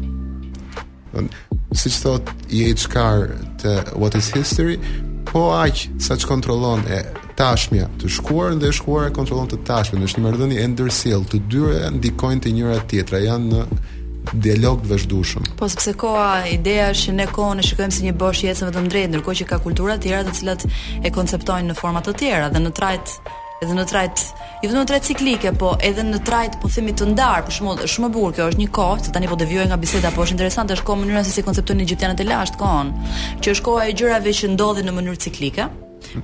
[1.77, 4.79] Si që thot, i e të what is history,
[5.29, 7.03] po aqë sa që kontrolon e
[7.37, 11.43] tashmja të shkuar, dhe shkuar e kontrolon të tashmja, është një marrëdhënie e ndërsil, të
[11.53, 13.83] dyre ndikojnë të njëra tjetra, janë në
[14.33, 15.45] dialog të vazhdueshëm.
[15.59, 18.89] Po sepse koha, ideja është që ne kohën e shikojmë si një bosh jetë vetëm
[18.91, 20.65] drejt, ndërkohë që ka kultura të tjera të cilat
[21.05, 23.15] e konceptojnë në forma të tjera dhe në trajt
[23.63, 24.21] edhe në trajt,
[24.61, 27.79] jo vetëm në trajt ciklike, po edhe në trajt, po themi të ndar, për shembull,
[27.85, 30.25] është shumë e bukur kjo, është një kohë, se tani po devijoj nga biseda, po
[30.25, 32.91] është interesante është kohë mënyra se si konceptojnë egjiptianët e lashtë kohën,
[33.39, 35.69] që është koha e gjërave që ndodhin në mënyrë ciklike,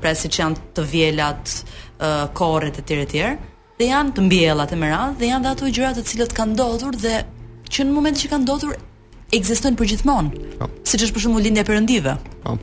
[0.03, 1.55] pra siç janë të vjelat,
[2.03, 3.35] uh, korret e tjerë e tjerë,
[3.79, 6.99] dhe janë të mbjellat e merat dhe janë dhe ato gjëra të cilët kanë ndodhur
[7.01, 7.21] dhe
[7.75, 8.77] që në momentin që kanë ndodhur
[9.35, 10.43] ekzistojnë përgjithmonë.
[10.59, 10.67] Po.
[10.83, 12.17] Siç është për shembull lindja e perëndive.
[12.45, 12.57] Po.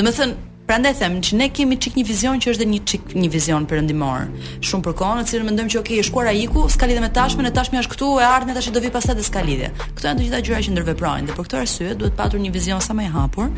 [0.00, 3.28] Domethënë Prandaj them që ne kemi çik një vizion që është dhe një çik një
[3.32, 4.26] vizion perëndimor.
[4.68, 7.52] Shumë për kohën, atëherë mendojmë që ok, është kuara iku, s'ka lidhje me tashmen, e
[7.56, 9.70] tashmja është këtu, e ardhmja tash do vi pastaj dhe s'ka lidhje.
[9.80, 12.84] Këto janë të gjitha gjëra që ndërveprojnë dhe për këtë arsye duhet patur një vizion
[12.84, 13.48] sa më i hapur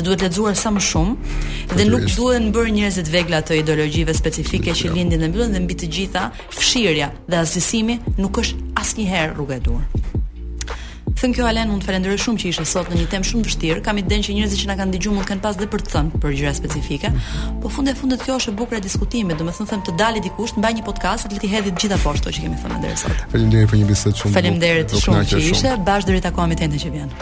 [0.00, 1.32] dhe duhet lexuar sa më shumë
[1.78, 4.98] dhe nuk duhen bërë njerëz të vegla ato ideologjive specifike që jo.
[4.98, 6.26] lindin dhe mbyllen dhe mbi të gjitha
[6.58, 10.16] fshirja dhe azhësimi nuk është asnjëherë rruga e durë.
[11.18, 13.80] Thënë kjo Alen, unë të falenderoj shumë që ishe sot në një temë shumë vështirë.
[13.88, 15.92] Kam idenë den që njerëzit që na kanë dëgjuar mund kanë pas dhe për të
[15.96, 17.10] thënë për gjëra specifike.
[17.64, 19.40] Po fund e fundit kjo është e bukur e diskutimit.
[19.42, 22.44] Domethënë them të dalë dikush, mbaj një podcast dhe t'i hedhit gjitha poshtë ato që
[22.46, 23.24] kemi thënë deri sot.
[23.34, 24.36] Faleminderit për një bisedë shumë.
[24.38, 25.74] Faleminderit shumë që ishe.
[25.90, 27.18] Bash deri takohemi tentë që vjen.